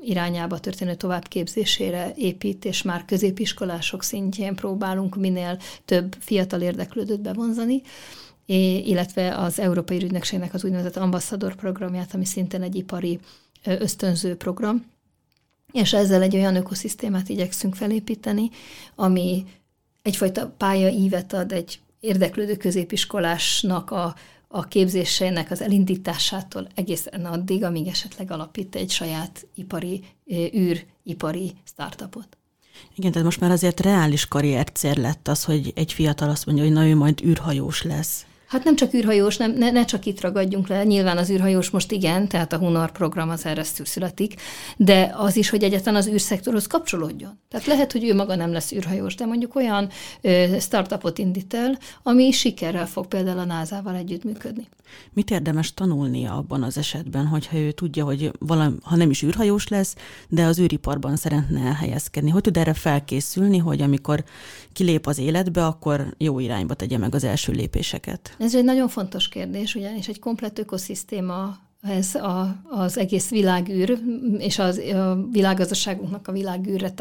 irányába 0.00 0.58
történő 0.58 0.94
továbbképzésére 0.94 2.12
épít, 2.16 2.64
és 2.64 2.82
már 2.82 3.04
középiskolások 3.04 4.02
szintjén 4.02 4.54
próbálunk 4.54 5.16
minél 5.16 5.58
több 5.84 6.16
fiatal 6.18 6.60
érdeklődőt 6.60 7.20
bevonzani, 7.20 7.82
illetve 8.84 9.36
az 9.36 9.58
Európai 9.58 10.02
Ügynökségnek 10.02 10.54
az 10.54 10.64
úgynevezett 10.64 10.96
ambassador 10.96 11.54
programját, 11.54 12.14
ami 12.14 12.24
szintén 12.24 12.62
egy 12.62 12.74
ipari 12.74 13.18
ösztönző 13.64 14.36
program, 14.36 14.84
és 15.72 15.92
ezzel 15.92 16.22
egy 16.22 16.34
olyan 16.34 16.56
ökoszisztémát 16.56 17.28
igyekszünk 17.28 17.74
felépíteni, 17.74 18.50
ami 18.94 19.44
egyfajta 20.02 20.54
pályaívet 20.56 21.32
ad 21.32 21.52
egy 21.52 21.78
érdeklődő 22.00 22.56
középiskolásnak 22.56 23.90
a, 23.90 24.14
a 24.56 24.62
képzésének 24.62 25.50
az 25.50 25.60
elindításától 25.60 26.66
egészen 26.74 27.24
addig, 27.24 27.64
amíg 27.64 27.86
esetleg 27.86 28.30
alapít 28.30 28.74
egy 28.74 28.90
saját 28.90 29.46
ipari, 29.54 30.04
űripari 30.54 31.52
startupot. 31.64 32.28
Igen, 32.94 33.10
tehát 33.10 33.26
most 33.26 33.40
már 33.40 33.50
azért 33.50 33.80
reális 33.80 34.28
karriercér 34.28 34.96
lett 34.96 35.28
az, 35.28 35.44
hogy 35.44 35.72
egy 35.74 35.92
fiatal 35.92 36.30
azt 36.30 36.46
mondja, 36.46 36.64
hogy 36.64 36.72
na 36.72 36.86
ő 36.86 36.94
majd 36.94 37.20
űrhajós 37.24 37.82
lesz. 37.82 38.26
Hát 38.54 38.64
nem 38.64 38.76
csak 38.76 38.94
űrhajós, 38.94 39.36
nem, 39.36 39.52
ne, 39.52 39.70
ne 39.70 39.84
csak 39.84 40.06
itt 40.06 40.20
ragadjunk 40.20 40.68
le, 40.68 40.84
nyilván 40.84 41.16
az 41.18 41.30
űrhajós 41.30 41.70
most 41.70 41.92
igen, 41.92 42.28
tehát 42.28 42.52
a 42.52 42.58
Hunor 42.58 42.92
program 42.92 43.30
az 43.30 43.44
erre 43.46 43.62
születik, 43.62 44.34
de 44.76 45.14
az 45.16 45.36
is, 45.36 45.50
hogy 45.50 45.62
egyetlen 45.62 45.94
az 45.94 46.08
űrszektorhoz 46.08 46.66
kapcsolódjon. 46.66 47.38
Tehát 47.48 47.66
lehet, 47.66 47.92
hogy 47.92 48.04
ő 48.04 48.14
maga 48.14 48.34
nem 48.34 48.52
lesz 48.52 48.72
űrhajós, 48.72 49.14
de 49.14 49.26
mondjuk 49.26 49.54
olyan 49.54 49.88
ö, 50.20 50.56
startupot 50.60 51.18
indít 51.18 51.54
el, 51.54 51.78
ami 52.02 52.30
sikerrel 52.30 52.86
fog 52.86 53.06
például 53.06 53.38
a 53.38 53.44
NASA-val 53.44 53.94
együttműködni. 53.94 54.68
Mit 55.12 55.30
érdemes 55.30 55.74
tanulnia 55.74 56.36
abban 56.36 56.62
az 56.62 56.78
esetben, 56.78 57.26
hogyha 57.26 57.56
ő 57.56 57.72
tudja, 57.72 58.04
hogy 58.04 58.30
valami, 58.38 58.74
ha 58.82 58.96
nem 58.96 59.10
is 59.10 59.22
űrhajós 59.22 59.68
lesz, 59.68 59.96
de 60.28 60.44
az 60.44 60.58
űriparban 60.58 61.16
szeretne 61.16 61.60
elhelyezkedni? 61.60 62.30
Hogy 62.30 62.42
tud 62.42 62.56
erre 62.56 62.74
felkészülni, 62.74 63.58
hogy 63.58 63.82
amikor 63.82 64.24
kilép 64.72 65.06
az 65.06 65.18
életbe, 65.18 65.66
akkor 65.66 66.14
jó 66.18 66.38
irányba 66.38 66.74
tegye 66.74 66.98
meg 66.98 67.14
az 67.14 67.24
első 67.24 67.52
lépéseket? 67.52 68.34
Ez 68.44 68.54
egy 68.54 68.64
nagyon 68.64 68.88
fontos 68.88 69.28
kérdés, 69.28 69.74
ugyanis 69.74 70.08
egy 70.08 70.18
komplett 70.18 70.58
ökoszisztéma 70.58 71.58
ez 71.82 72.14
a, 72.14 72.56
az 72.70 72.98
egész 72.98 73.30
világűr, 73.30 73.98
és 74.38 74.58
az, 74.58 74.78
a 74.78 75.26
világgazdaságunknak 75.30 76.28
a 76.28 76.32
világűrre 76.32 76.94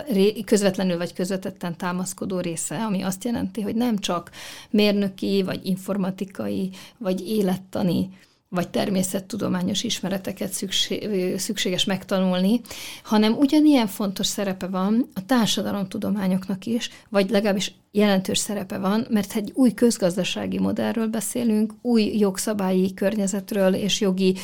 közvetlenül 0.45 0.97
vagy 0.97 1.13
közvetetten 1.13 1.77
támaszkodó 1.77 2.39
része, 2.39 2.84
ami 2.84 3.01
azt 3.01 3.23
jelenti, 3.23 3.62
hogy 3.62 3.75
nem 3.75 3.97
csak 3.97 4.32
mérnöki, 4.69 5.43
vagy 5.43 5.65
informatikai, 5.65 6.69
vagy 6.97 7.27
élettani 7.27 8.10
vagy 8.54 8.70
természettudományos 8.70 9.84
ismereteket 9.84 10.52
szükség, 10.52 11.38
szükséges 11.39 11.86
megtanulni, 11.86 12.62
hanem 13.04 13.34
ugyanilyen 13.34 13.88
fontos 13.88 14.28
szerepe 14.28 14.68
van 14.68 15.10
a 15.13 15.26
társadalomtudományoknak 15.26 16.66
is, 16.66 16.89
vagy 17.10 17.30
legalábbis 17.30 17.74
jelentős 17.92 18.38
szerepe 18.38 18.78
van, 18.78 19.06
mert 19.10 19.36
egy 19.36 19.52
új 19.54 19.74
közgazdasági 19.74 20.60
modellről 20.60 21.08
beszélünk, 21.08 21.74
új 21.82 22.04
jogszabályi 22.04 22.94
környezetről 22.94 23.74
és 23.74 24.02
jogi 24.02 24.36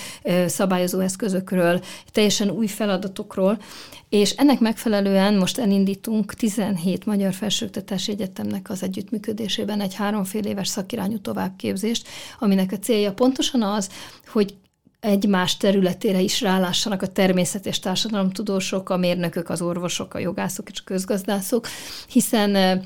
szabályozó 0.46 1.00
eszközökről, 1.00 1.82
teljesen 2.12 2.50
új 2.50 2.68
feladatokról, 2.68 3.60
és 4.10 4.32
ennek 4.32 4.60
megfelelően 4.60 5.34
most 5.34 5.58
elindítunk 5.58 6.34
17 6.34 7.06
Magyar 7.06 7.34
Felsőoktatási 7.34 8.12
Egyetemnek 8.12 8.70
az 8.70 8.84
együttműködésében 8.84 9.82
egy 9.82 9.94
háromfél 9.94 10.46
éves 10.46 10.68
szakirányú 10.68 11.20
továbbképzést, 11.20 12.08
aminek 12.40 12.72
a 12.72 12.80
célja 12.80 13.14
pontosan 13.14 13.62
az, 13.62 13.90
hogy 14.28 14.56
egymás 15.00 15.58
területére 15.58 16.20
is 16.20 16.42
rálássanak 16.42 17.02
a 17.02 17.08
természet 17.08 17.66
és 17.66 17.80
társadalomtudósok, 17.80 18.90
a 18.90 18.98
mérnökök, 18.98 19.50
az 19.50 19.62
orvosok, 19.62 20.14
a 20.14 20.20
jogászok 20.20 20.70
és 20.70 20.80
a 20.80 20.84
közgazdászok, 20.86 21.68
hiszen 22.08 22.82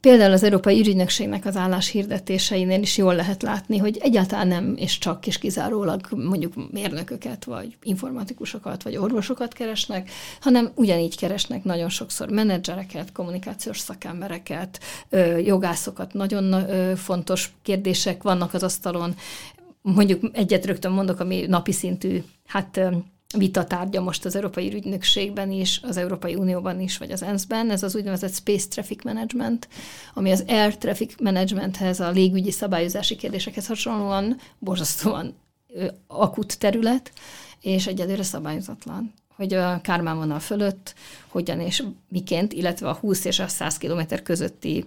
Például 0.00 0.32
az 0.32 0.42
Európai 0.42 0.78
Ügynökségnek 0.78 1.44
az 1.44 1.56
álláshirdetéseinél 1.56 2.80
is 2.80 2.96
jól 2.96 3.14
lehet 3.14 3.42
látni, 3.42 3.78
hogy 3.78 3.98
egyáltalán 4.00 4.46
nem 4.46 4.74
és 4.76 4.98
csak 4.98 5.26
és 5.26 5.38
kizárólag 5.38 6.00
mondjuk 6.10 6.72
mérnököket, 6.72 7.44
vagy 7.44 7.76
informatikusokat, 7.82 8.82
vagy 8.82 8.96
orvosokat 8.96 9.52
keresnek, 9.52 10.10
hanem 10.40 10.70
ugyanígy 10.74 11.16
keresnek 11.16 11.64
nagyon 11.64 11.88
sokszor 11.88 12.28
menedzsereket, 12.28 13.12
kommunikációs 13.12 13.78
szakembereket, 13.78 14.80
jogászokat. 15.44 16.12
Nagyon 16.12 16.66
fontos 16.96 17.50
kérdések 17.62 18.22
vannak 18.22 18.54
az 18.54 18.62
asztalon. 18.62 19.14
Mondjuk 19.94 20.22
egyet 20.32 20.66
rögtön 20.66 20.92
mondok, 20.92 21.20
ami 21.20 21.46
napi 21.46 21.72
szintű, 21.72 22.22
hát 22.46 22.80
vitatárgya 23.36 24.00
most 24.00 24.24
az 24.24 24.36
Európai 24.36 24.74
Ügynökségben 24.74 25.50
is, 25.50 25.80
az 25.82 25.96
Európai 25.96 26.34
Unióban 26.34 26.80
is, 26.80 26.98
vagy 26.98 27.10
az 27.10 27.22
ENSZ-ben, 27.22 27.70
ez 27.70 27.82
az 27.82 27.96
úgynevezett 27.96 28.34
Space 28.34 28.68
Traffic 28.68 29.04
Management, 29.04 29.68
ami 30.14 30.30
az 30.30 30.44
Air 30.46 30.76
Traffic 30.76 31.20
Managementhez, 31.20 32.00
a 32.00 32.10
légügyi 32.10 32.50
szabályozási 32.50 33.16
kérdésekhez 33.16 33.66
hasonlóan 33.66 34.36
borzasztóan 34.58 35.34
akut 36.06 36.58
terület, 36.58 37.12
és 37.60 37.86
egyelőre 37.86 38.22
szabályozatlan 38.22 39.14
hogy 39.36 39.54
a 39.54 39.80
Kármán 39.80 40.16
vonal 40.16 40.40
fölött 40.40 40.94
hogyan 41.28 41.60
és 41.60 41.82
miként, 42.08 42.52
illetve 42.52 42.88
a 42.88 42.94
20 42.94 43.24
és 43.24 43.38
a 43.38 43.48
100 43.48 43.78
km 43.78 44.00
közötti 44.22 44.84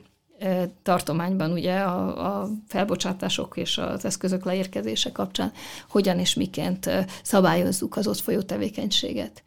tartományban 0.84 1.52
ugye 1.52 1.80
a, 1.80 2.42
a 2.42 2.50
felbocsátások 2.68 3.58
és 3.58 3.78
az 3.78 4.06
eszközök 4.06 4.46
leérkezése 4.46 5.12
kapcsán 5.12 5.52
hogyan 5.90 6.20
és 6.20 6.34
miként 6.34 6.90
szabályozzuk 7.24 7.96
az 7.96 8.08
ott 8.08 8.20
folyó 8.20 8.42
tevékenységet. 8.42 9.44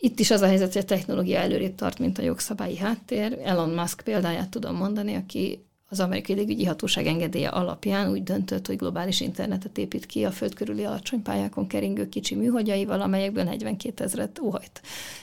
Itt 0.00 0.18
is 0.18 0.30
az 0.30 0.40
a 0.40 0.46
helyzet, 0.46 0.72
hogy 0.72 0.82
a 0.82 0.84
technológia 0.84 1.38
előrébb 1.38 1.74
tart, 1.74 1.98
mint 1.98 2.18
a 2.18 2.22
jogszabályi 2.22 2.76
háttér. 2.76 3.38
Elon 3.44 3.70
Musk 3.70 4.00
példáját 4.00 4.48
tudom 4.48 4.76
mondani, 4.76 5.14
aki 5.14 5.62
az 5.90 6.00
amerikai 6.00 6.34
légügyi 6.34 6.64
hatóság 6.64 7.06
engedélye 7.06 7.48
alapján 7.48 8.10
úgy 8.10 8.22
döntött, 8.22 8.66
hogy 8.66 8.76
globális 8.76 9.20
internetet 9.20 9.78
épít 9.78 10.06
ki 10.06 10.24
a 10.24 10.30
föld 10.30 10.54
körüli 10.54 10.84
alacsony 10.84 11.22
pályákon 11.22 11.66
keringő 11.66 12.08
kicsi 12.08 12.34
műhogyaival, 12.34 13.00
amelyekből 13.00 13.44
42 13.44 14.04
ezeret 14.04 14.38
óhajt 14.38 14.80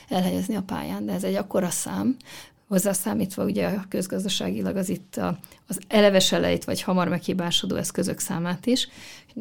elhelyezni 0.08 0.56
a 0.56 0.62
pályán. 0.62 1.06
De 1.06 1.12
ez 1.12 1.24
egy 1.24 1.34
akkora 1.34 1.70
szám, 1.70 2.16
hozzászámítva 2.68 3.44
ugye 3.44 3.66
a 3.66 3.84
közgazdaságilag 3.88 4.76
az 4.76 4.88
itt 4.88 5.16
a, 5.16 5.38
az 5.66 5.78
eleves 5.88 6.32
elejét, 6.32 6.64
vagy 6.64 6.82
hamar 6.82 7.08
meghibásodó 7.08 7.76
eszközök 7.76 8.18
számát 8.18 8.66
is, 8.66 8.88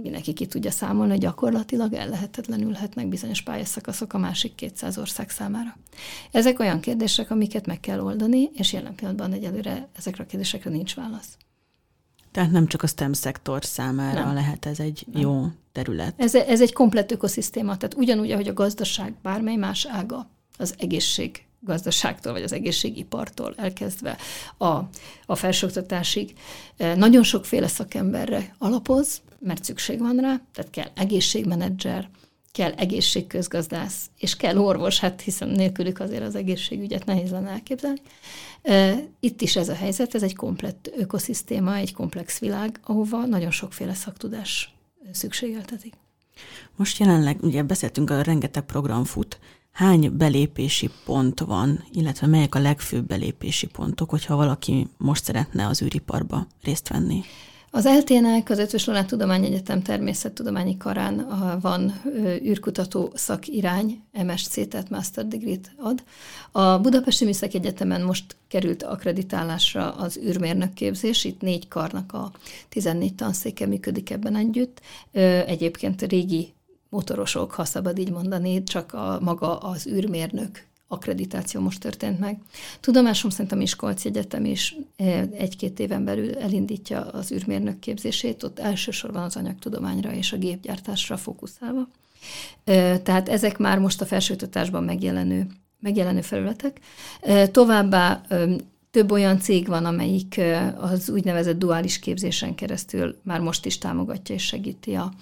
mindenki 0.02 0.34
ki 0.34 0.46
tudja 0.46 0.72
számolni, 0.72 1.12
hogy 1.12 1.20
gyakorlatilag 1.20 1.94
ellehetetlenülhetnek 1.94 3.08
bizonyos 3.08 3.42
pályaszakaszok 3.42 4.14
a 4.14 4.18
másik 4.18 4.56
200 4.56 4.98
ország 4.98 5.30
számára. 5.30 5.78
Ezek 6.32 6.60
olyan 6.60 6.80
kérdések, 6.80 7.32
amiket 7.32 7.66
meg 7.66 7.80
kell 7.80 8.00
oldani, 8.00 8.50
és 8.54 8.74
jelen 8.74 8.96
pillanatban 8.96 9.34
egyelőre 9.34 9.88
ezekre 9.98 10.24
a 10.24 10.28
kérdésekre 10.28 10.70
nincs 10.70 10.96
válasz. 10.96 11.38
Tehát 12.32 12.52
nem 12.52 12.68
csak 12.68 12.84
a 12.84 12.88
STEM 12.88 13.14
szektor 13.14 13.66
számára 13.66 14.24
nem. 14.24 14.34
lehet 14.34 14.66
ez 14.66 14.80
egy 14.80 15.06
nem. 15.12 15.22
jó 15.22 15.46
terület. 15.72 16.14
Ez, 16.18 16.36
ez 16.36 16.62
egy 16.62 16.74
komplett 16.74 17.12
ökoszisztéma, 17.12 17.78
tehát 17.78 17.96
ugyanúgy, 17.96 18.32
ahogy 18.32 18.48
a 18.48 18.54
gazdaság 18.54 19.14
bármely 19.22 19.56
más 19.56 19.86
ága, 19.90 20.30
az 20.58 20.76
egészség 20.78 21.46
gazdaságtól, 21.66 22.34
vagy 22.34 22.44
az 22.44 22.54
egészségipartól 22.54 23.54
elkezdve 23.58 24.18
a, 24.58 24.80
a 25.26 25.36
felsőoktatásig 25.36 26.34
eh, 26.78 26.96
nagyon 26.96 27.24
sokféle 27.24 27.68
szakemberre 27.68 28.56
alapoz, 28.58 29.22
mert 29.40 29.64
szükség 29.64 30.00
van 30.00 30.18
rá, 30.18 30.42
tehát 30.54 30.72
kell 30.72 30.90
egészségmenedzser, 30.96 32.10
kell 32.52 32.72
egészségközgazdász, 32.72 34.10
és 34.18 34.36
kell 34.36 34.58
orvos, 34.58 35.00
hát 35.00 35.22
hiszen 35.22 35.50
nélkülük 35.50 36.00
azért 36.00 36.24
az 36.24 36.36
egészségügyet 36.36 37.06
nehéz 37.06 37.32
lenne 37.32 37.50
elképzelni. 37.50 38.02
Itt 39.20 39.42
is 39.42 39.56
ez 39.56 39.70
a 39.70 39.76
helyzet, 39.76 40.16
ez 40.16 40.24
egy 40.24 40.36
komplett 40.36 40.92
ökoszisztéma, 40.98 41.76
egy 41.76 41.94
komplex 41.94 42.40
világ, 42.40 42.80
ahova 42.84 43.26
nagyon 43.26 43.52
sokféle 43.52 43.94
szaktudás 43.94 44.74
szükségeltetik. 45.12 45.94
Most 46.76 47.00
jelenleg, 47.00 47.38
ugye 47.42 47.64
beszéltünk, 47.64 48.10
a 48.10 48.22
rengeteg 48.22 48.64
program 48.64 49.04
fut, 49.04 49.40
hány 49.76 50.18
belépési 50.18 50.90
pont 51.06 51.40
van, 51.40 51.84
illetve 51.92 52.28
melyek 52.28 52.56
a 52.56 52.60
legfőbb 52.60 53.08
belépési 53.08 53.68
pontok, 53.68 54.10
hogyha 54.10 54.36
valaki 54.36 54.88
most 54.98 55.24
szeretne 55.24 55.68
az 55.68 55.82
űriparba 55.82 56.48
részt 56.64 56.88
venni? 56.88 57.22
Az 57.72 57.86
LTNEK, 57.86 58.50
az 58.50 58.60
Ötvös 58.60 58.86
Loránd 58.86 59.08
Tudományegyetem 59.08 59.82
természettudományi 59.82 60.78
karán 60.78 61.28
van 61.62 62.02
űrkutató 62.44 63.12
szakirány, 63.14 64.04
MSC, 64.26 64.68
tehát 64.68 64.90
Master 64.90 65.28
Degree-t 65.28 65.72
ad. 65.78 66.04
A 66.52 66.80
Budapesti 66.80 67.26
Műszaki 67.26 67.58
Egyetemen 67.58 68.02
most 68.02 68.36
került 68.48 68.84
akkreditálásra 68.84 69.92
az 69.92 70.18
űrmérnök 70.18 70.74
képzés, 70.74 71.24
itt 71.24 71.42
négy 71.42 71.68
karnak 71.68 72.14
a 72.14 72.32
14 72.70 73.16
tanszéke 73.16 73.66
működik 73.66 74.10
ebben 74.10 74.36
együtt. 74.36 74.82
Egyébként 75.48 76.02
régi 76.02 76.54
motorosok, 76.90 77.52
ha 77.52 77.66
szabad 77.66 77.98
így 77.98 78.12
mondani, 78.12 78.64
csak 78.64 78.94
a 78.94 79.20
maga 79.22 79.58
az 79.58 79.88
űrmérnök 79.88 80.66
akkreditáció 80.88 81.62
most 81.62 81.80
történt 81.80 82.20
meg. 82.20 82.40
Tudomásom 82.80 83.30
szerint 83.30 83.52
a 83.52 83.56
Miskolci 83.56 84.08
Egyetem 84.08 84.46
is 84.46 84.76
eh, 84.96 85.22
egy-két 85.22 85.80
éven 85.80 86.06
belül 86.06 86.38
elindítja 86.38 87.02
az 87.02 87.32
űrmérnök 87.32 87.80
képzését, 87.80 88.44
ott 88.44 88.60
elsősorban 88.60 89.24
az 89.24 89.36
anyagtudományra 89.36 90.14
és 90.14 90.34
a 90.34 90.38
gépgyártásra 90.38 91.18
fókuszálva. 91.18 91.88
Eh, 92.64 93.00
tehát 93.04 93.30
ezek 93.30 93.58
már 93.58 93.80
most 93.80 94.02
a 94.02 94.06
felsőoktatásban 94.06 94.84
megjelenő, 94.84 95.48
megjelenő 95.80 96.22
felületek. 96.22 96.80
Eh, 97.22 97.48
továbbá 97.48 98.22
több 98.92 99.12
olyan 99.12 99.40
cég 99.40 99.68
van, 99.68 99.86
amelyik 99.86 100.42
az 100.78 101.10
úgynevezett 101.10 101.58
duális 101.58 102.00
képzésen 102.00 102.56
keresztül 102.56 103.16
már 103.24 103.40
most 103.40 103.66
is 103.66 103.78
támogatja 103.78 104.36
és 104.36 104.46
segíti 104.46 104.94
a, 104.94 105.14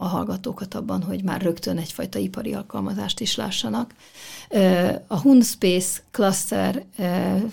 a 0.00 0.06
hallgatókat 0.06 0.74
abban, 0.74 1.02
hogy 1.02 1.22
már 1.22 1.42
rögtön 1.42 1.78
egyfajta 1.78 2.18
ipari 2.18 2.54
alkalmazást 2.54 3.20
is 3.20 3.36
lássanak. 3.36 3.94
A 5.06 5.20
Hunspace 5.20 6.00
Cluster 6.10 6.84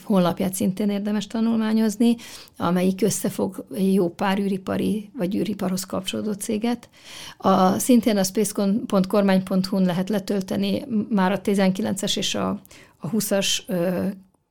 honlapját 0.04 0.54
szintén 0.54 0.90
érdemes 0.90 1.28
tanulmányozni, 1.28 2.16
amelyik 2.58 3.02
összefog 3.02 3.66
jó 3.78 4.10
pár 4.10 4.40
űripari 4.40 5.10
vagy 5.18 5.36
űriparhoz 5.36 5.84
kapcsolódó 5.84 6.32
céget. 6.32 6.90
A, 7.38 7.80
szintén 7.80 8.18
a 8.18 8.24
space.kormány.hu-n 8.24 9.86
lehet 9.86 10.10
letölteni 10.10 10.86
már 11.10 11.32
a 11.32 11.42
19-es 11.42 12.18
és 12.18 12.36
a, 12.36 12.50
a 12.98 13.10
20-as 13.10 13.60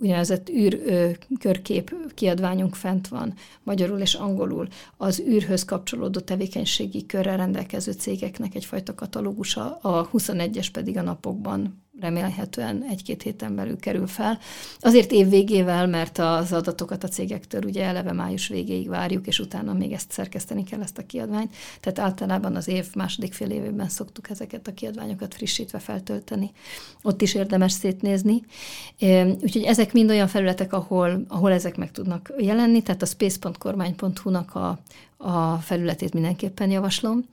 úgynevezett 0.04 0.48
űrkörkép 0.48 1.94
kiadványunk 2.14 2.74
fent 2.74 3.08
van, 3.08 3.34
magyarul 3.62 3.98
és 3.98 4.14
angolul. 4.14 4.68
Az 4.96 5.20
űrhöz 5.20 5.64
kapcsolódó 5.64 6.20
tevékenységi 6.20 7.06
körrel 7.06 7.36
rendelkező 7.36 7.92
cégeknek 7.92 8.54
egyfajta 8.54 8.94
katalógusa, 8.94 9.76
a 9.76 10.10
21-es 10.10 10.68
pedig 10.72 10.96
a 10.96 11.02
napokban 11.02 11.83
remélhetően 12.00 12.84
egy-két 12.90 13.22
héten 13.22 13.54
belül 13.54 13.78
kerül 13.78 14.06
fel. 14.06 14.38
Azért 14.80 15.12
év 15.12 15.28
végével, 15.28 15.86
mert 15.86 16.18
az 16.18 16.52
adatokat 16.52 17.04
a 17.04 17.08
cégektől 17.08 17.62
ugye 17.64 17.84
eleve 17.84 18.12
május 18.12 18.48
végéig 18.48 18.88
várjuk, 18.88 19.26
és 19.26 19.38
utána 19.38 19.72
még 19.72 19.92
ezt 19.92 20.10
szerkeszteni 20.10 20.64
kell, 20.64 20.82
ezt 20.82 20.98
a 20.98 21.06
kiadványt. 21.06 21.54
Tehát 21.80 21.98
általában 21.98 22.56
az 22.56 22.68
év 22.68 22.86
második 22.94 23.32
fél 23.32 23.50
évében 23.50 23.88
szoktuk 23.88 24.30
ezeket 24.30 24.68
a 24.68 24.74
kiadványokat 24.74 25.34
frissítve 25.34 25.78
feltölteni. 25.78 26.50
Ott 27.02 27.22
is 27.22 27.34
érdemes 27.34 27.72
szétnézni. 27.72 28.42
Úgyhogy 29.42 29.62
ezek 29.62 29.92
mind 29.92 30.10
olyan 30.10 30.28
felületek, 30.28 30.72
ahol, 30.72 31.24
ahol 31.28 31.52
ezek 31.52 31.76
meg 31.76 31.90
tudnak 31.90 32.32
jelenni, 32.38 32.82
tehát 32.82 33.02
a 33.02 33.06
space.kormány.hu-nak 33.06 34.54
a, 34.54 34.78
a 35.24 35.58
felületét 35.58 36.12
mindenképpen 36.12 36.70
javaslom. 36.70 37.24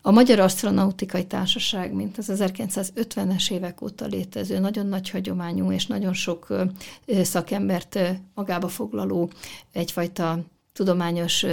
A 0.00 0.10
Magyar 0.10 0.38
Asztronautikai 0.38 1.26
Társaság, 1.26 1.92
mint 1.92 2.18
az 2.18 2.32
1950-es 2.34 3.50
évek 3.50 3.82
óta 3.82 4.06
létező, 4.06 4.58
nagyon 4.58 4.86
nagy 4.86 5.10
hagyományú 5.10 5.72
és 5.72 5.86
nagyon 5.86 6.12
sok 6.12 6.54
szakembert 7.22 7.98
magába 8.34 8.68
foglaló 8.68 9.30
egyfajta 9.72 10.38
tudományos 10.72 11.44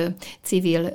civil 0.41 0.93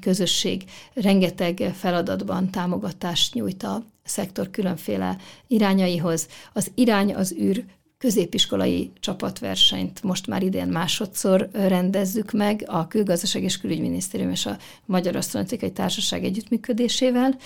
közösség 0.00 0.64
rengeteg 0.94 1.72
feladatban 1.74 2.50
támogatást 2.50 3.34
nyújt 3.34 3.62
a 3.62 3.82
szektor 4.04 4.50
különféle 4.50 5.16
irányaihoz. 5.46 6.28
Az 6.52 6.70
irány 6.74 7.14
az 7.14 7.34
űr 7.40 7.64
középiskolai 8.06 8.90
csapatversenyt 9.00 10.02
most 10.02 10.26
már 10.26 10.42
idén 10.42 10.66
másodszor 10.66 11.48
rendezzük 11.52 12.32
meg 12.32 12.64
a 12.66 12.86
Külgazdaság 12.86 13.42
és 13.42 13.58
Külügyminisztérium 13.58 14.30
és 14.30 14.46
a 14.46 14.56
Magyar 14.84 15.16
Asztronautikai 15.16 15.72
Társaság 15.72 16.24
együttműködésével, 16.24 17.36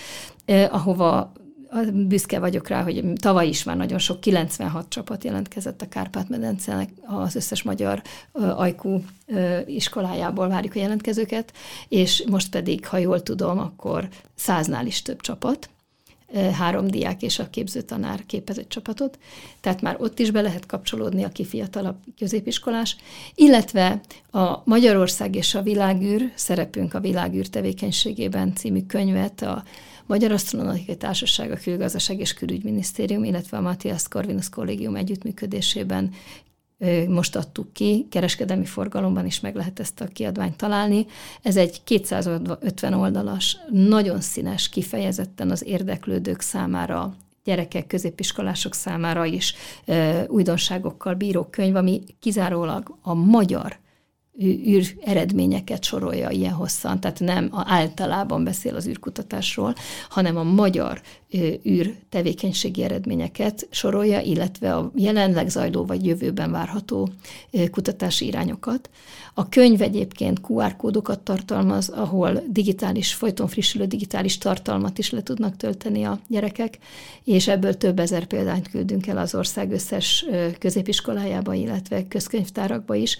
ahova 0.70 1.33
büszke 1.92 2.38
vagyok 2.38 2.68
rá, 2.68 2.83
hogy 2.83 3.12
tavaly 3.20 3.49
is 3.49 3.62
már 3.62 3.77
nagyon 3.77 3.99
sok, 3.99 4.20
96 4.20 4.88
csapat 4.88 5.25
jelentkezett 5.25 5.83
a 5.83 5.88
Kárpát-medencenek, 5.88 6.90
az 7.07 7.35
összes 7.35 7.62
magyar 7.62 8.03
ajkú 8.33 9.05
iskolájából 9.66 10.49
várjuk 10.49 10.75
a 10.75 10.79
jelentkezőket, 10.79 11.53
és 11.88 12.25
most 12.31 12.51
pedig, 12.51 12.87
ha 12.87 12.99
jól 12.99 13.23
tudom, 13.23 13.59
akkor 13.59 14.09
száznál 14.35 14.87
is 14.87 15.03
több 15.03 15.20
csapat 15.20 15.68
három 16.53 16.87
diák 16.87 17.23
és 17.23 17.38
a 17.38 17.51
képzőtanár 17.51 18.27
képezett 18.27 18.69
csapatot, 18.69 19.19
tehát 19.61 19.81
már 19.81 19.97
ott 19.99 20.19
is 20.19 20.31
be 20.31 20.40
lehet 20.40 20.66
kapcsolódni, 20.66 21.23
aki 21.23 21.45
fiatalabb 21.45 21.97
középiskolás, 22.19 22.97
illetve 23.35 24.01
a 24.31 24.62
Magyarország 24.64 25.35
és 25.35 25.55
a 25.55 25.62
világűr, 25.62 26.33
szerepünk 26.35 26.95
a 26.95 27.01
világűr 27.01 27.47
tevékenységében 27.47 28.55
című 28.55 28.83
könyvet 28.87 29.43
a 29.43 29.62
Magyar 30.07 30.33
Asztronomikai 30.33 30.97
Társaság, 30.97 31.51
a 31.51 31.57
Külgazdaság 31.57 32.21
és 32.21 32.35
Külügyminisztérium, 32.35 33.25
illetve 33.25 33.57
a 33.57 33.61
Matthias 33.61 34.09
Corvinus 34.09 34.49
Kollégium 34.49 34.97
együttműködésében 34.97 36.11
most 37.09 37.37
adtuk 37.37 37.73
ki, 37.73 38.07
kereskedelmi 38.11 38.64
forgalomban 38.64 39.27
is 39.27 39.40
meg 39.40 39.55
lehet 39.55 39.81
ezt 39.81 40.01
a 40.01 40.07
kiadványt 40.07 40.57
találni. 40.57 41.07
Ez 41.43 41.57
egy 41.57 41.85
250 41.85 42.95
oldalas, 42.95 43.57
nagyon 43.71 44.21
színes, 44.21 44.69
kifejezetten 44.69 45.51
az 45.51 45.66
érdeklődők 45.66 46.40
számára 46.40 47.14
gyerekek, 47.45 47.87
középiskolások 47.87 48.75
számára 48.75 49.25
is 49.25 49.55
újdonságokkal 50.27 51.14
bíró 51.14 51.45
könyv, 51.51 51.77
ami 51.77 52.03
kizárólag 52.21 52.99
a 53.03 53.14
magyar 53.14 53.79
űr 54.43 54.97
eredményeket 55.05 55.85
sorolja 55.85 56.31
ilyen 56.31 56.53
hosszan, 56.53 57.01
tehát 57.01 57.21
nem 57.21 57.51
általában 57.53 58.45
beszél 58.45 58.75
az 58.75 58.87
űrkutatásról, 58.87 59.75
hanem 60.09 60.37
a 60.37 60.43
magyar 60.43 61.01
űr 61.69 61.95
tevékenységi 62.09 62.83
eredményeket 62.83 63.69
sorolja, 63.71 64.21
illetve 64.21 64.75
a 64.75 64.93
jelenleg 64.95 65.49
zajló 65.49 65.85
vagy 65.85 66.07
jövőben 66.07 66.51
várható 66.51 67.09
kutatási 67.71 68.27
irányokat. 68.27 68.90
A 69.35 69.49
könyv 69.49 69.83
egyébként 69.83 70.40
QR 70.49 70.77
kódokat 70.77 71.21
tartalmaz, 71.21 71.88
ahol 71.88 72.43
digitális, 72.49 73.14
folyton 73.14 73.49
frissülő 73.49 73.85
digitális 73.85 74.38
tartalmat 74.38 74.99
is 74.99 75.11
le 75.11 75.23
tudnak 75.23 75.57
tölteni 75.57 76.05
a 76.05 76.21
gyerekek, 76.29 76.79
és 77.25 77.49
ebből 77.49 77.77
több 77.77 77.99
ezer 77.99 78.27
példányt 78.27 78.69
küldünk 78.69 79.07
el 79.07 79.19
az 79.19 79.35
ország 79.35 79.71
összes 79.71 80.25
középiskolájába, 80.59 81.55
illetve 81.55 82.09
közkönyvtárakba 82.09 82.95
is, 82.95 83.19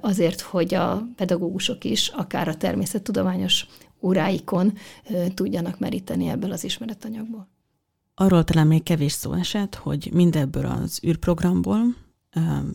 azért, 0.00 0.40
hogy 0.40 0.74
a 0.74 1.08
pedagógusok 1.16 1.84
is, 1.84 2.08
akár 2.08 2.48
a 2.48 2.56
természettudományos 2.56 3.66
óráikon 4.02 4.72
tudjanak 5.34 5.78
meríteni 5.78 6.28
ebből 6.28 6.52
az 6.52 6.64
ismeretanyagból. 6.64 7.48
Arról 8.14 8.44
talán 8.44 8.66
még 8.66 8.82
kevés 8.82 9.12
szó 9.12 9.32
esett, 9.32 9.74
hogy 9.74 10.10
mindebből 10.12 10.66
az 10.66 11.00
űrprogramból, 11.06 11.80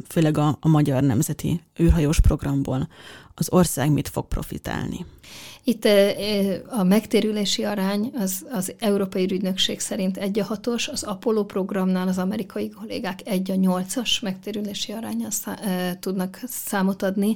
főleg 0.08 0.38
a, 0.38 0.58
a 0.62 0.68
Magyar 0.68 1.04
Nemzeti 1.04 1.62
űrhajós 1.82 2.20
programból 2.20 2.88
az 3.40 3.52
ország 3.52 3.92
mit 3.92 4.08
fog 4.08 4.28
profitálni? 4.28 5.06
Itt 5.64 5.88
a 6.68 6.84
megtérülési 6.84 7.64
arány 7.64 8.12
az, 8.16 8.46
az 8.52 8.74
Európai 8.80 9.24
Ügynökség 9.24 9.80
szerint 9.80 10.18
egy 10.18 10.40
a 10.40 10.44
hatos, 10.44 10.88
az 10.88 11.04
Apollo 11.04 11.46
programnál 11.46 12.08
az 12.08 12.18
amerikai 12.18 12.70
kollégák 12.70 13.20
egy 13.26 13.52
a 13.52 13.56
nyolcas 13.56 14.20
megtérülési 14.20 14.92
arányal 14.92 15.32
szá, 15.32 15.56
tudnak 16.00 16.40
számot 16.48 17.04
adni. 17.04 17.36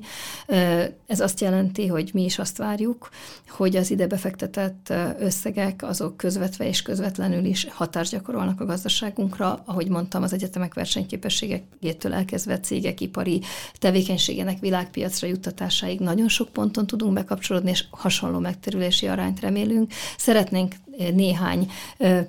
Ez 1.08 1.20
azt 1.20 1.42
jelenti, 1.42 1.88
hogy 1.88 2.10
mi 2.14 2.24
is 2.24 2.40
azt 2.40 2.58
várjuk, 2.58 3.10
hogy 3.50 3.76
az 3.76 3.92
ide 3.92 4.08
befektetett 4.08 4.94
összegek 5.20 5.84
azok 5.84 6.18
közvetve 6.18 6.68
és 6.68 6.82
közvetlenül 6.82 7.46
is 7.46 7.68
hatást 7.70 8.12
gyakorolnak 8.12 8.62
a 8.62 8.66
gazdaságunkra. 8.66 9.62
Ahogy 9.66 9.88
mondtam, 9.88 10.24
az 10.24 10.34
egyetemek 10.34 10.74
versenyképességétől 10.74 12.14
elkezdve 12.14 12.60
cégek 12.60 13.02
ipari 13.02 13.42
tevékenységének 13.80 14.60
világpiacra 14.60 15.28
juttatásáig 15.28 15.91
nagyon 16.00 16.28
sok 16.28 16.50
ponton 16.50 16.88
tudunk 16.88 17.14
bekapcsolódni, 17.14 17.70
és 17.70 17.86
hasonló 17.90 18.40
megterülési 18.40 19.08
arányt 19.08 19.40
remélünk. 19.40 19.92
Szeretnénk 20.18 20.76
néhány 21.14 21.72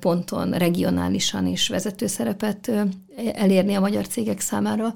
ponton 0.01 0.51
regionálisan 0.51 1.47
is 1.47 1.69
vezető 1.69 2.07
szerepet 2.07 2.71
elérni 3.35 3.75
a 3.75 3.81
magyar 3.81 4.07
cégek 4.07 4.41
számára, 4.41 4.95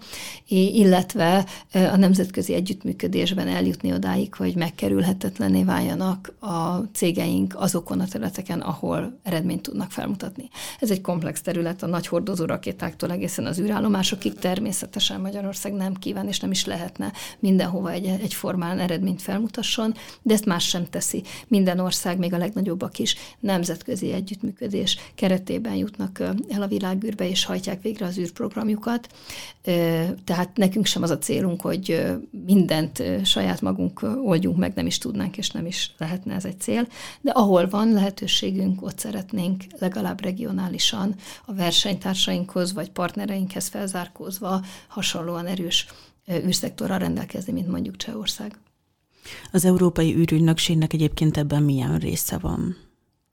illetve 0.48 1.46
a 1.72 1.96
nemzetközi 1.96 2.54
együttműködésben 2.54 3.48
eljutni 3.48 3.92
odáig, 3.92 4.34
hogy 4.34 4.54
megkerülhetetlené 4.54 5.62
váljanak 5.62 6.34
a 6.40 6.76
cégeink 6.92 7.54
azokon 7.56 8.00
a 8.00 8.06
területeken, 8.06 8.60
ahol 8.60 9.18
eredményt 9.22 9.62
tudnak 9.62 9.90
felmutatni. 9.90 10.48
Ez 10.80 10.90
egy 10.90 11.00
komplex 11.00 11.40
terület 11.40 11.82
a 11.82 11.86
nagy 11.86 12.06
hordozó 12.06 12.44
rakétáktól 12.44 13.10
egészen 13.10 13.46
az 13.46 13.60
űrállomásokig 13.60 14.34
természetesen 14.34 15.20
Magyarország 15.20 15.72
nem 15.72 15.94
kíván 15.94 16.28
és 16.28 16.40
nem 16.40 16.50
is 16.50 16.64
lehetne 16.64 17.12
mindenhova 17.38 17.90
egy, 17.90 18.06
egyformán 18.06 18.78
eredményt 18.78 19.22
felmutasson, 19.22 19.94
de 20.22 20.34
ezt 20.34 20.44
más 20.44 20.68
sem 20.68 20.86
teszi. 20.90 21.22
Minden 21.48 21.78
ország, 21.78 22.18
még 22.18 22.32
a 22.32 22.38
legnagyobbak 22.38 22.98
is 22.98 23.16
nemzetközi 23.66 24.12
együttműködés 24.12 24.96
keretében 25.14 25.74
jutnak 25.74 26.20
el 26.48 26.62
a 26.62 26.66
világűrbe 26.66 27.28
és 27.28 27.44
hajtják 27.44 27.82
végre 27.82 28.06
az 28.06 28.18
űrprogramjukat, 28.18 29.08
tehát 30.24 30.50
nekünk 30.54 30.86
sem 30.86 31.02
az 31.02 31.10
a 31.10 31.18
célunk, 31.18 31.60
hogy 31.60 32.04
mindent 32.46 33.02
saját 33.24 33.60
magunk 33.60 34.00
oldjunk 34.24 34.56
meg, 34.56 34.74
nem 34.74 34.86
is 34.86 34.98
tudnánk, 34.98 35.36
és 35.36 35.50
nem 35.50 35.66
is 35.66 35.94
lehetne 35.98 36.34
ez 36.34 36.44
egy 36.44 36.60
cél, 36.60 36.88
de 37.20 37.30
ahol 37.30 37.68
van 37.68 37.92
lehetőségünk, 37.92 38.82
ott 38.82 38.98
szeretnénk 38.98 39.64
legalább 39.78 40.22
regionálisan 40.22 41.14
a 41.44 41.54
versenytársainkhoz 41.54 42.72
vagy 42.72 42.90
partnereinkhez 42.90 43.68
felzárkózva 43.68 44.64
hasonlóan 44.88 45.46
erős 45.46 45.86
űrszektorral 46.32 46.98
rendelkezni, 46.98 47.52
mint 47.52 47.68
mondjuk 47.68 47.96
Csehország. 47.96 48.58
Az 49.52 49.64
Európai 49.64 50.14
űrügynökségnek 50.14 50.92
egyébként 50.92 51.36
ebben 51.36 51.62
milyen 51.62 51.98
része 51.98 52.38
van? 52.38 52.85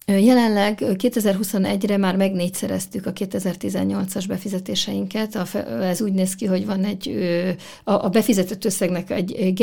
Jelenleg 0.05 0.77
2021-re 0.81 1.97
már 1.97 2.15
megnégyszereztük 2.15 3.05
a 3.05 3.13
2018-as 3.13 4.23
befizetéseinket. 4.27 5.35
Ez 5.81 6.01
úgy 6.01 6.13
néz 6.13 6.35
ki, 6.35 6.45
hogy 6.45 6.65
van 6.65 6.83
egy 6.83 7.15
a 7.83 8.09
befizetett 8.09 8.65
összegnek 8.65 9.09
egy 9.09 9.53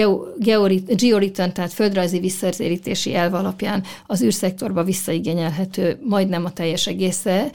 georeturn, 0.96 1.52
tehát 1.52 1.72
földrajzi 1.72 2.18
visszatérítési 2.18 3.14
elv 3.14 3.34
alapján 3.34 3.84
az 4.06 4.22
űrszektorba 4.22 4.84
visszaigényelhető 4.84 5.98
majdnem 6.02 6.44
a 6.44 6.52
teljes 6.52 6.86
egésze. 6.86 7.50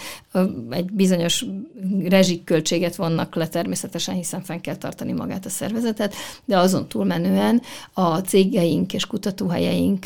Egy 0.70 0.92
bizonyos 0.92 1.46
rezsikköltséget 2.08 2.96
vannak 2.96 3.36
le 3.36 3.48
természetesen, 3.48 4.16
hiszen 4.16 4.42
fenn 4.42 4.60
kell 4.60 4.76
tartani 4.76 5.12
magát 5.12 5.46
a 5.46 5.50
szervezetet, 5.50 6.14
de 6.46 6.58
azon 6.58 6.88
túlmenően 6.88 7.62
a 7.94 8.18
cégeink 8.18 8.94
és 8.94 9.06
kutatóhelyeink 9.06 10.06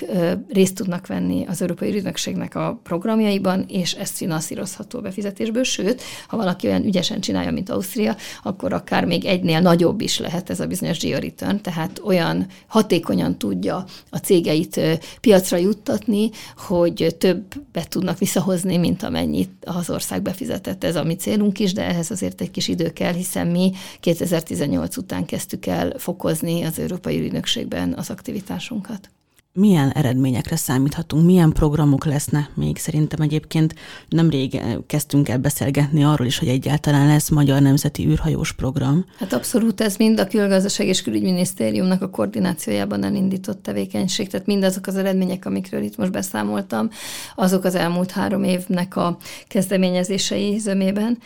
részt 0.49 0.75
tudnak 0.75 1.07
venni 1.07 1.45
az 1.47 1.61
Európai 1.61 1.95
Ügynökségnek 1.95 2.55
a 2.55 2.80
programjaiban, 2.84 3.65
és 3.67 3.93
ezt 3.93 4.15
finanszírozható 4.15 4.99
befizetésből, 4.99 5.63
sőt, 5.63 6.01
ha 6.27 6.38
valaki 6.38 6.67
olyan 6.67 6.86
ügyesen 6.86 7.19
csinálja, 7.19 7.51
mint 7.51 7.69
Ausztria, 7.69 8.15
akkor 8.43 8.73
akár 8.73 9.05
még 9.05 9.25
egynél 9.25 9.59
nagyobb 9.59 10.01
is 10.01 10.19
lehet 10.19 10.49
ez 10.49 10.59
a 10.59 10.67
bizonyos 10.67 10.99
georeturn, 10.99 11.61
tehát 11.61 12.01
olyan 12.03 12.45
hatékonyan 12.67 13.38
tudja 13.38 13.86
a 14.09 14.17
cégeit 14.17 14.80
piacra 15.21 15.57
juttatni, 15.57 16.30
hogy 16.57 17.15
többet 17.17 17.89
tudnak 17.89 18.17
visszahozni, 18.17 18.77
mint 18.77 19.03
amennyit 19.03 19.49
az 19.65 19.89
ország 19.89 20.18
befizetett. 20.20 20.84
Ez 20.84 20.95
a 20.95 21.03
mi 21.03 21.15
célunk 21.15 21.59
is, 21.59 21.74
de 21.74 21.86
ehhez 21.86 22.11
azért 22.11 22.41
egy 22.41 22.51
kis 22.51 22.67
idő 22.67 22.89
kell, 22.93 23.13
hiszen 23.13 23.47
mi 23.47 23.72
2018 23.99 24.97
után 24.97 25.26
kezdtük 25.26 25.65
el 25.65 25.93
fokozni 25.97 26.63
az 26.63 26.80
Európai 26.80 27.20
Ügynökségben 27.20 27.93
az 27.93 28.09
aktivitásunkat 28.09 29.09
milyen 29.53 29.91
eredményekre 29.91 30.55
számíthatunk, 30.55 31.25
milyen 31.25 31.51
programok 31.51 32.05
lesznek 32.05 32.49
még. 32.55 32.77
Szerintem 32.77 33.21
egyébként 33.21 33.75
nemrég 34.09 34.55
eh, 34.55 34.75
kezdtünk 34.87 35.29
el 35.29 35.37
beszélgetni 35.37 36.03
arról 36.03 36.27
is, 36.27 36.39
hogy 36.39 36.47
egyáltalán 36.47 37.07
lesz 37.07 37.29
Magyar 37.29 37.61
Nemzeti 37.61 38.07
űrhajós 38.07 38.51
program. 38.51 39.05
Hát 39.17 39.33
abszolút 39.33 39.81
ez 39.81 39.95
mind 39.95 40.19
a 40.19 40.27
külgazdaság 40.27 40.87
és 40.87 41.01
külügyminisztériumnak 41.01 42.01
a 42.01 42.09
koordinációjában 42.09 43.03
elindított 43.03 43.63
tevékenység, 43.63 44.29
tehát 44.29 44.45
mindazok 44.45 44.87
az 44.87 44.95
eredmények, 44.95 45.45
amikről 45.45 45.81
itt 45.81 45.97
most 45.97 46.11
beszámoltam, 46.11 46.89
azok 47.35 47.63
az 47.63 47.75
elmúlt 47.75 48.11
három 48.11 48.43
évnek 48.43 48.95
a 48.95 49.17
kezdeményezései 49.47 50.57
zömében. 50.57 51.17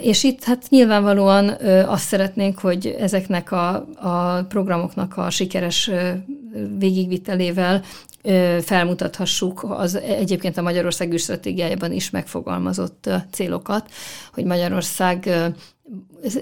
És 0.00 0.24
itt 0.24 0.44
hát 0.44 0.66
nyilvánvalóan 0.68 1.48
azt 1.86 2.06
szeretnénk, 2.06 2.58
hogy 2.58 2.96
ezeknek 2.98 3.52
a, 3.52 3.74
a 3.94 4.44
programoknak 4.48 5.16
a 5.16 5.30
sikeres 5.30 5.90
végigvitelével 6.78 7.82
felmutathassuk 8.60 9.62
az 9.62 9.94
egyébként 9.94 10.56
a 10.56 10.62
Magyarország 10.62 11.12
űrstratégiájában 11.12 11.92
is 11.92 12.10
megfogalmazott 12.10 13.10
célokat, 13.30 13.90
hogy 14.32 14.44
Magyarország 14.44 15.30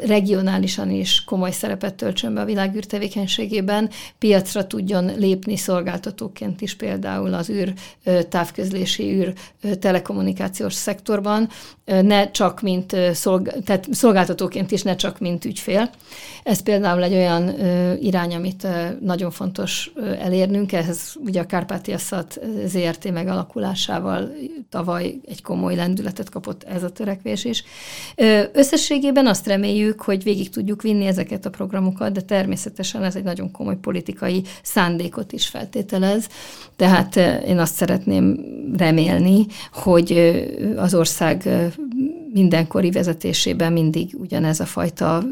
regionálisan 0.07 0.91
is 0.91 1.25
komoly 1.25 1.51
szerepet 1.51 1.95
töltsön 1.95 2.35
be 2.35 2.41
a 2.41 2.45
világűr 2.45 2.85
tevékenységében, 2.85 3.91
piacra 4.19 4.67
tudjon 4.67 5.11
lépni 5.17 5.57
szolgáltatóként 5.57 6.61
is 6.61 6.75
például 6.75 7.35
az 7.35 7.51
űr 7.51 7.73
távközlési 8.29 9.03
űr 9.03 9.33
telekommunikációs 9.79 10.75
szektorban, 10.75 11.49
ne 11.85 12.31
csak 12.31 12.61
mint 12.61 12.97
szolg- 13.13 13.65
tehát 13.65 13.87
szolgáltatóként 13.91 14.71
is, 14.71 14.83
ne 14.83 14.97
csak 14.97 15.19
mint 15.19 15.45
ügyfél. 15.45 15.91
Ez 16.43 16.61
például 16.61 17.03
egy 17.03 17.15
olyan 17.15 17.55
irány, 18.01 18.35
amit 18.35 18.67
nagyon 19.01 19.31
fontos 19.31 19.93
elérnünk, 20.21 20.73
ehhez 20.73 21.17
ugye 21.25 21.41
a 21.41 21.47
Kárpátia 21.47 21.99
Szat 21.99 22.41
ZRT 22.67 23.13
megalakulásával 23.13 24.33
tavaly 24.71 25.15
egy 25.27 25.43
komoly 25.43 25.75
lendületet 25.75 26.31
kapott 26.31 26.63
ez 26.63 26.83
a 26.83 26.91
törekvés 26.91 27.45
is. 27.45 27.65
Összességében 28.53 29.27
azt 29.27 29.47
reméljük, 29.47 29.67
hogy 30.01 30.23
végig 30.23 30.51
tudjuk 30.51 30.83
vinni 30.83 31.07
ezeket 31.07 31.47
a 31.47 31.51
programokat, 31.51 32.13
de 32.13 32.21
természetesen 32.21 33.05
ez 33.05 33.17
egy 33.17 33.23
nagyon 33.23 33.51
komoly 33.51 33.77
politikai 33.77 34.43
szándékot 34.63 35.33
is 35.33 35.47
feltételez. 35.47 36.29
Tehát 36.77 37.17
én 37.47 37.59
azt 37.59 37.75
szeretném 37.75 38.41
remélni, 38.77 39.47
hogy 39.73 40.33
az 40.77 40.95
ország 40.95 41.49
mindenkori 42.33 42.91
vezetésében 42.91 43.73
mindig 43.73 44.15
ugyanez 44.19 44.61
a 44.61 44.65
fajta 44.65 45.25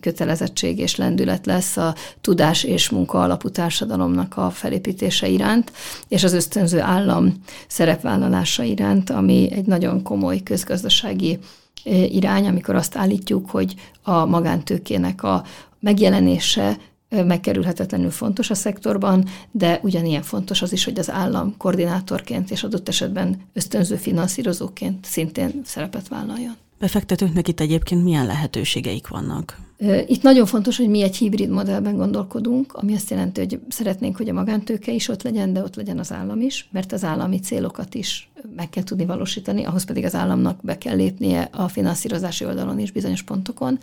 kötelezettség 0.00 0.78
és 0.78 0.96
lendület 0.96 1.46
lesz 1.46 1.76
a 1.76 1.94
tudás 2.20 2.64
és 2.64 2.90
munka 2.90 3.22
alapú 3.22 3.48
társadalomnak 3.48 4.36
a 4.36 4.50
felépítése 4.50 5.28
iránt, 5.28 5.72
és 6.08 6.24
az 6.24 6.32
ösztönző 6.32 6.80
állam 6.80 7.34
szerepvállalása 7.68 8.62
iránt, 8.62 9.10
ami 9.10 9.48
egy 9.52 9.66
nagyon 9.66 10.02
komoly 10.02 10.42
közgazdasági 10.42 11.38
irány, 11.84 12.46
amikor 12.46 12.74
azt 12.74 12.96
állítjuk, 12.96 13.50
hogy 13.50 13.74
a 14.02 14.24
magántőkének 14.24 15.22
a 15.22 15.44
megjelenése 15.80 16.76
megkerülhetetlenül 17.08 18.10
fontos 18.10 18.50
a 18.50 18.54
szektorban, 18.54 19.24
de 19.50 19.80
ugyanilyen 19.82 20.22
fontos 20.22 20.62
az 20.62 20.72
is, 20.72 20.84
hogy 20.84 20.98
az 20.98 21.10
állam 21.10 21.56
koordinátorként 21.56 22.50
és 22.50 22.62
adott 22.62 22.88
esetben 22.88 23.40
ösztönző 23.52 23.96
finanszírozóként 23.96 25.04
szintén 25.04 25.60
szerepet 25.64 26.08
vállaljon. 26.08 26.56
Befektetőknek 26.78 27.48
itt 27.48 27.60
egyébként 27.60 28.04
milyen 28.04 28.26
lehetőségeik 28.26 29.08
vannak? 29.08 29.65
Itt 30.06 30.22
nagyon 30.22 30.46
fontos, 30.46 30.76
hogy 30.76 30.88
mi 30.88 31.02
egy 31.02 31.16
hibrid 31.16 31.50
modellben 31.50 31.96
gondolkodunk, 31.96 32.72
ami 32.72 32.94
azt 32.94 33.10
jelenti, 33.10 33.40
hogy 33.40 33.60
szeretnénk, 33.68 34.16
hogy 34.16 34.28
a 34.28 34.32
magántőke 34.32 34.92
is 34.92 35.08
ott 35.08 35.22
legyen, 35.22 35.52
de 35.52 35.62
ott 35.62 35.76
legyen 35.76 35.98
az 35.98 36.12
állam 36.12 36.40
is, 36.40 36.68
mert 36.72 36.92
az 36.92 37.04
állami 37.04 37.40
célokat 37.40 37.94
is 37.94 38.30
meg 38.56 38.68
kell 38.70 38.82
tudni 38.82 39.04
valósítani, 39.04 39.64
ahhoz 39.64 39.84
pedig 39.84 40.04
az 40.04 40.14
államnak 40.14 40.58
be 40.62 40.78
kell 40.78 40.96
lépnie 40.96 41.48
a 41.52 41.68
finanszírozási 41.68 42.44
oldalon 42.44 42.78
is 42.78 42.90
bizonyos 42.90 43.22
pontokon. 43.22 43.78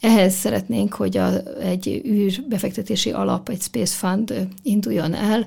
Ehhez 0.00 0.34
szeretnénk, 0.34 0.94
hogy 0.94 1.16
a, 1.16 1.30
egy 1.60 2.02
űrbefektetési 2.06 3.10
alap, 3.10 3.48
egy 3.48 3.60
Space 3.60 3.94
Fund 3.94 4.48
induljon 4.62 5.14
el. 5.14 5.46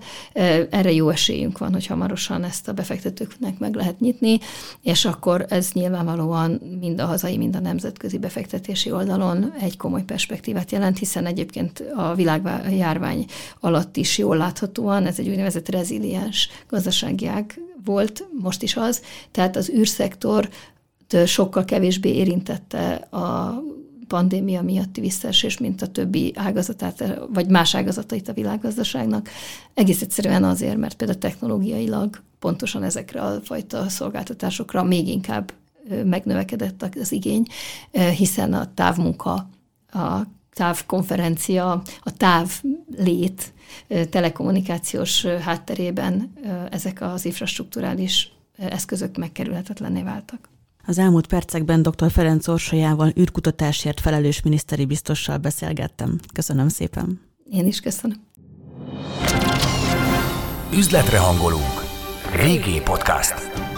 Erre 0.69 0.91
jó 0.91 1.09
esélyünk 1.09 1.57
van, 1.57 1.73
hogy 1.73 1.85
hamarosan 1.85 2.43
ezt 2.43 2.67
a 2.67 2.73
befektetőknek 2.73 3.59
meg 3.59 3.75
lehet 3.75 3.99
nyitni, 3.99 4.39
és 4.81 5.05
akkor 5.05 5.45
ez 5.49 5.69
nyilvánvalóan 5.73 6.61
mind 6.79 6.99
a 6.99 7.05
hazai, 7.05 7.37
mind 7.37 7.55
a 7.55 7.59
nemzetközi 7.59 8.17
befektetési 8.17 8.91
oldalon 8.91 9.53
egy 9.59 9.74
egy 9.75 9.81
komoly 9.81 10.03
perspektívát 10.03 10.71
jelent, 10.71 10.97
hiszen 10.97 11.25
egyébként 11.25 11.83
a 11.95 12.13
világjárvány 12.15 13.25
alatt 13.59 13.97
is 13.97 14.17
jól 14.17 14.37
láthatóan 14.37 15.05
ez 15.05 15.19
egy 15.19 15.29
úgynevezett 15.29 15.69
reziliens 15.69 16.49
gazdasági 16.69 17.27
ág 17.27 17.61
volt, 17.85 18.27
most 18.41 18.63
is 18.63 18.75
az, 18.75 19.01
tehát 19.31 19.55
az 19.55 19.69
űrszektor 19.69 20.49
sokkal 21.25 21.65
kevésbé 21.65 22.09
érintette 22.09 22.93
a 22.93 23.61
pandémia 24.07 24.61
miatti 24.61 25.01
visszaesés, 25.01 25.57
mint 25.57 25.81
a 25.81 25.87
többi 25.87 26.33
ágazatát, 26.35 27.19
vagy 27.33 27.47
más 27.47 27.75
ágazatait 27.75 28.27
a 28.27 28.33
világgazdaságnak. 28.33 29.29
Egész 29.73 30.01
egyszerűen 30.01 30.43
azért, 30.43 30.77
mert 30.77 30.95
például 30.95 31.19
technológiailag 31.19 32.21
pontosan 32.39 32.83
ezekre 32.83 33.21
a 33.21 33.39
fajta 33.43 33.89
szolgáltatásokra 33.89 34.83
még 34.83 35.07
inkább 35.07 35.53
megnövekedett 36.05 36.89
az 36.99 37.11
igény, 37.11 37.45
hiszen 38.17 38.53
a 38.53 38.73
távmunka 38.73 39.49
a 39.95 40.27
távkonferencia, 40.53 41.81
a 41.99 42.13
távlét 42.17 43.53
telekommunikációs 44.09 45.25
hátterében 45.25 46.33
ezek 46.71 47.01
az 47.01 47.25
infrastruktúrális 47.25 48.31
eszközök 48.57 49.17
megkerülhetetlenné 49.17 50.01
váltak. 50.01 50.49
Az 50.87 50.97
elmúlt 50.97 51.27
percekben 51.27 51.81
dr. 51.81 52.11
Ferenc 52.11 52.47
Orsolyával 52.47 53.11
űrkutatásért 53.19 53.99
felelős 53.99 54.41
miniszteri 54.41 54.85
biztossal 54.85 55.37
beszélgettem. 55.37 56.19
Köszönöm 56.33 56.67
szépen. 56.67 57.21
Én 57.51 57.67
is 57.67 57.79
köszönöm. 57.79 58.17
Üzletre 60.73 61.19
hangolunk. 61.19 61.83
VG 62.31 62.83
Podcast. 62.83 63.74